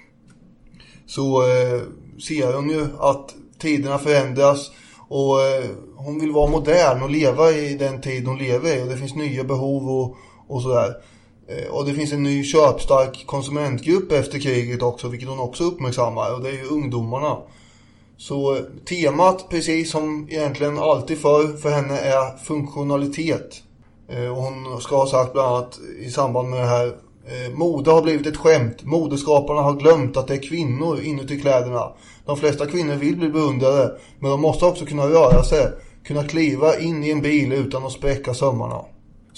[1.07, 1.81] Så eh,
[2.29, 4.71] ser hon ju att tiderna förändras.
[5.09, 5.65] Och eh,
[5.97, 8.83] hon vill vara modern och leva i den tid hon lever i.
[8.83, 10.17] Och det finns nya behov och,
[10.49, 10.95] och sådär.
[11.49, 15.09] Eh, och det finns en ny köpstark konsumentgrupp efter kriget också.
[15.09, 16.35] Vilket hon också uppmärksammar.
[16.35, 17.37] Och det är ju ungdomarna.
[18.19, 23.63] Så eh, temat, precis som egentligen alltid för, för henne är funktionalitet.
[24.09, 26.87] Eh, och hon ska ha sagt bland annat i samband med det här.
[26.87, 28.85] Eh, mode har blivit ett skämt.
[28.85, 31.93] Modeskaparna har glömt att det är kvinnor inuti kläderna.
[32.25, 33.99] De flesta kvinnor vill bli beundrade.
[34.19, 35.69] Men de måste också kunna röra sig.
[36.05, 38.85] Kunna kliva in i en bil utan att spräcka sömmarna.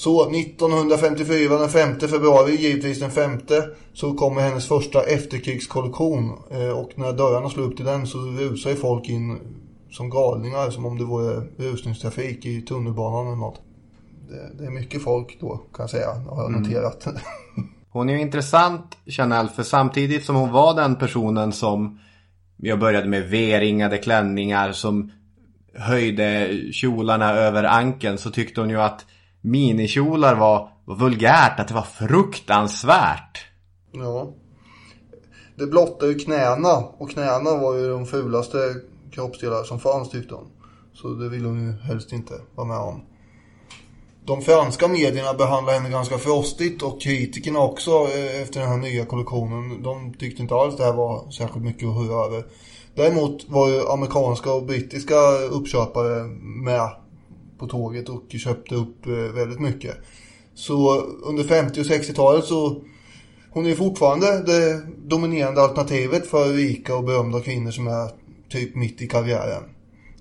[0.01, 6.33] Så 1954, den 5 februari, givetvis den femte, så kommer hennes första efterkrigskollektion.
[6.51, 9.39] Eh, och när dörrarna slår upp till den så rusar ju folk in
[9.91, 13.61] som galningar, som om det vore rusningstrafik i tunnelbanan eller något.
[14.29, 17.07] Det, det är mycket folk då, kan jag säga, har jag noterat.
[17.91, 21.99] Hon är ju intressant, Chanel, för samtidigt som hon var den personen som
[22.57, 25.11] jag började med V-ringade klänningar som
[25.75, 29.07] höjde kjolarna över ankeln så tyckte hon ju att
[29.41, 33.45] minikjolar var, var vulgärt, att det var fruktansvärt.
[33.93, 34.33] Ja.
[35.57, 36.77] Det blottar ju knäna.
[36.77, 38.59] Och knäna var ju de fulaste
[39.13, 40.47] kroppsdelar som fanns tyckte hon.
[40.95, 43.03] Så det ville hon ju helst inte vara med om.
[44.25, 49.05] De franska medierna behandlade henne ganska frostigt och kritikerna också eh, efter den här nya
[49.05, 49.83] kollektionen.
[49.83, 52.45] De tyckte inte alls det här var särskilt mycket att höra över.
[52.95, 55.15] Däremot var ju amerikanska och brittiska
[55.51, 56.25] uppköpare
[56.65, 56.91] med
[57.61, 59.97] på tåget och köpte upp eh, väldigt mycket.
[60.55, 62.83] Så under 50 och 60-talet så
[63.51, 68.11] hon är fortfarande det dominerande alternativet för rika och berömda kvinnor som är
[68.49, 69.63] typ mitt i karriären.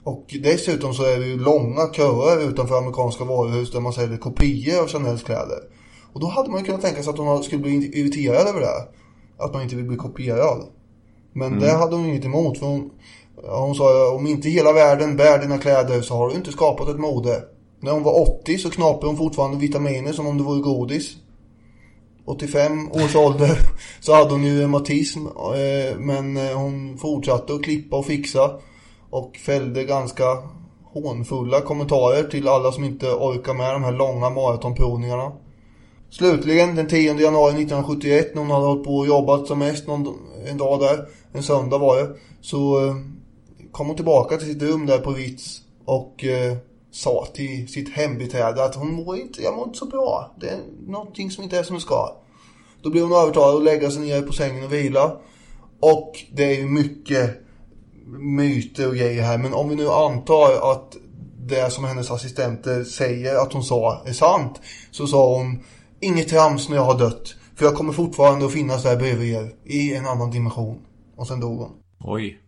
[0.03, 4.81] Och dessutom så är det ju långa köer utanför amerikanska varuhus där man säljer kopior
[4.81, 5.59] av Chanels kläder.
[6.13, 8.87] Och då hade man ju kunnat tänka sig att hon skulle bli irriterad över det.
[9.43, 10.63] Att man inte vill bli kopierad.
[11.33, 11.59] Men Mm.
[11.59, 12.57] det hade hon inget emot.
[12.59, 12.89] För hon,
[13.43, 16.99] hon sa om inte hela världen bär dina kläder så har du inte skapat ett
[16.99, 17.43] mode.
[17.79, 21.15] När hon var 80 så knapade hon fortfarande vitaminer som om det vore godis.
[22.25, 23.59] 85 års ålder
[23.99, 25.25] så hade hon ju reumatism.
[25.25, 28.51] Eh, men eh, hon fortsatte att klippa och fixa.
[29.09, 30.23] Och fällde ganska
[30.93, 35.31] hånfulla kommentarer till alla som inte orkar med de här långa maratonprovningarna.
[36.09, 40.07] Slutligen den 10 januari 1971 när hon hade hållit på och jobbat som mest någon,
[40.47, 42.09] en dag där, en söndag var det,
[42.41, 42.95] så eh,
[43.71, 45.61] kom hon tillbaka till sitt rum där på Ritz.
[45.85, 46.57] och eh,
[46.91, 50.35] sa till sitt hembiträde att hon mår inte, jag mår inte så bra.
[50.39, 52.15] Det är någonting som inte är som det ska.
[52.81, 55.17] Då blev hon övertalad att lägga sig ner på sängen och vila.
[55.79, 57.37] Och det är ju mycket
[58.19, 59.37] myter och grejer här.
[59.37, 60.97] Men om vi nu antar att
[61.47, 64.61] det som hennes assistenter säger att hon sa är sant.
[64.91, 65.63] Så sa hon
[65.99, 67.35] inget trams när jag har dött.
[67.55, 69.51] För jag kommer fortfarande att finnas där bredvid er.
[69.65, 70.79] I en annan dimension.
[71.15, 71.71] Och sen dog hon.
[71.99, 72.39] Oj.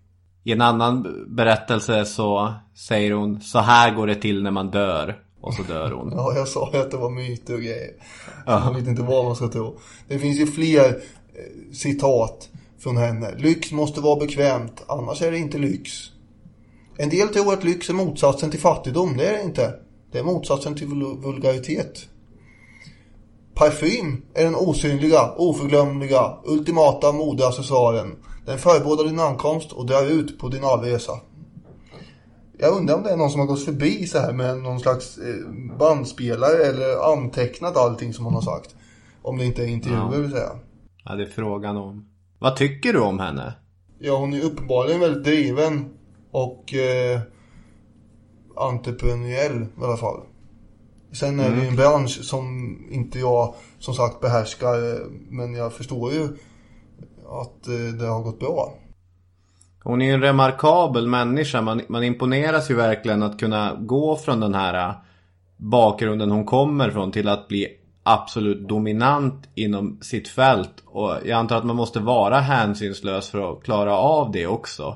[0.44, 2.54] I en annan berättelse så
[2.88, 5.18] säger hon så här går det till när man dör.
[5.42, 6.12] Och så dör hon.
[6.16, 7.90] Ja, jag sa ju att det var myter och grejer.
[8.46, 8.60] Ja.
[8.60, 9.80] Man vet inte vad man ska tro.
[10.08, 12.50] Det finns ju fler eh, citat
[12.80, 13.32] från henne.
[13.38, 15.92] Lyx måste vara bekvämt, annars är det inte lyx.
[16.98, 19.18] En del tror att lyx är motsatsen till fattigdom.
[19.18, 19.74] Det är det inte.
[20.12, 22.08] Det är motsatsen till vul- vulgaritet.
[23.56, 28.16] Parfym är den osynliga, oförglömliga, ultimata modeaccessoaren.
[28.52, 31.12] Den förebådar din ankomst och drar ut på din avresa.
[32.58, 35.18] Jag undrar om det är någon som har gått förbi så här med någon slags
[35.18, 38.76] eh, bandspelare eller antecknat allting som hon har sagt.
[39.22, 40.18] Om det inte är intervjuer Ja.
[40.18, 40.50] vill säga.
[41.06, 42.06] Ja, det är frågan om.
[42.40, 43.54] Vad tycker du om henne?
[44.00, 45.90] Ja, hon är uppenbarligen väldigt driven
[46.32, 47.20] och eh,
[48.56, 50.22] entreprenöriell i alla fall.
[51.12, 55.74] Sen är det ju en bransch som inte jag som sagt behärskar, eh, men jag
[55.74, 56.28] förstår ju
[57.32, 58.74] att eh, det har gått bra.
[59.84, 61.62] Hon är ju en remarkabel människa.
[61.62, 64.96] Man, man imponeras ju verkligen att kunna gå från den här eh,
[65.58, 67.68] bakgrunden hon kommer från till att bli
[68.04, 70.84] absolut dominant inom sitt fält.
[70.86, 74.96] Och jag antar att man måste vara hänsynslös för att klara av det också.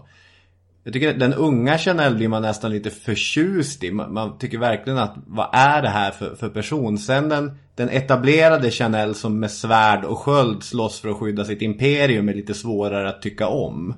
[0.87, 3.91] Jag tycker att den unga Chanel blir man nästan lite förtjust i.
[3.91, 6.97] Man, man tycker verkligen att vad är det här för, för person?
[6.97, 11.61] Sen den, den etablerade Chanel som med svärd och sköld slåss för att skydda sitt
[11.61, 13.93] imperium är lite svårare att tycka om.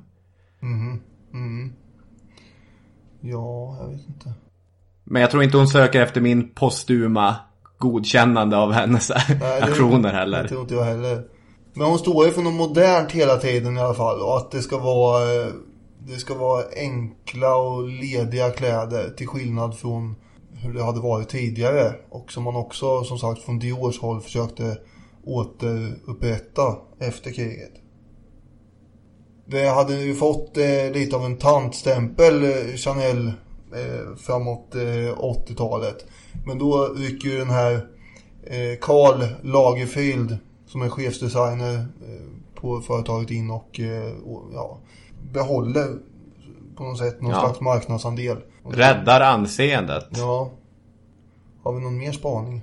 [0.60, 1.02] Mhm.
[1.34, 1.74] Mm.
[3.22, 4.34] Ja, jag vet inte.
[5.04, 7.36] Men jag tror inte hon söker efter min postuma
[7.78, 10.48] godkännande av hennes Nej, det- aktioner Det heller.
[10.48, 11.24] tror inte jag heller.
[11.74, 14.22] Men hon står ju för något modernt hela tiden i alla fall.
[14.22, 15.48] Och att det ska vara, eh,
[16.08, 19.10] det ska vara enkla och lediga kläder.
[19.10, 20.16] Till skillnad från
[20.54, 21.94] hur det hade varit tidigare.
[22.10, 24.78] Och som man också, som sagt, från Diors håll försökte
[25.26, 27.72] återupprätta efter kriget.
[29.46, 33.28] Det hade ju fått eh, lite av en tantstämpel, eh, Chanel,
[33.76, 36.06] eh, framåt eh, 80-talet.
[36.46, 37.74] Men då rycker ju den här
[38.44, 44.80] eh, Karl Lagerfield som är chefsdesigner eh, på företaget in och, eh, och ja,
[45.34, 45.88] behåller
[46.78, 47.40] på något sätt någon Ja.
[47.40, 48.38] slags marknadsandel.
[48.70, 50.08] Räddar anseendet.
[50.10, 50.52] Ja.
[51.64, 52.62] Har vi någon mer spaning?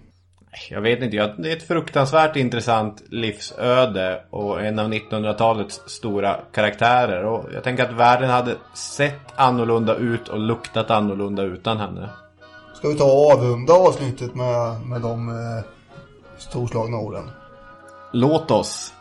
[0.70, 7.24] Jag vet inte, det är ett fruktansvärt intressant livsöde och en av 1900-talets stora karaktärer.
[7.24, 12.08] Och jag tänker att världen hade sett annorlunda ut och luktat annorlunda utan henne.
[12.74, 15.64] Ska vi ta och avrunda avsnittet med, med de eh,
[16.38, 17.30] storslagna orden?
[18.12, 18.93] Låt oss.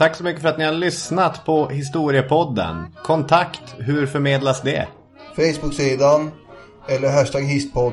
[0.00, 2.86] Tack så mycket för att ni har lyssnat på Historiepodden.
[3.02, 4.88] Kontakt, hur förmedlas det?
[5.36, 6.30] Facebook-sidan
[6.88, 7.92] eller hashtag histpodd.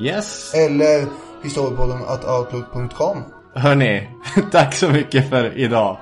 [0.00, 0.54] Yes.
[0.54, 1.06] Eller
[1.44, 3.24] historiepodden at outlook.com.
[3.54, 4.08] Hörni,
[4.52, 5.98] tack så mycket för idag.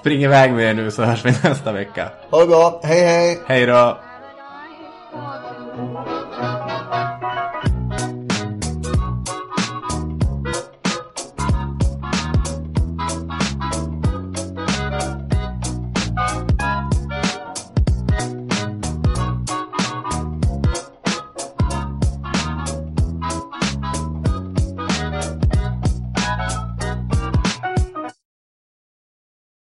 [0.00, 2.10] Spring iväg med er nu så hörs vi nästa vecka.
[2.30, 3.40] Ha det bra, hej hej!
[3.46, 3.98] Hej då!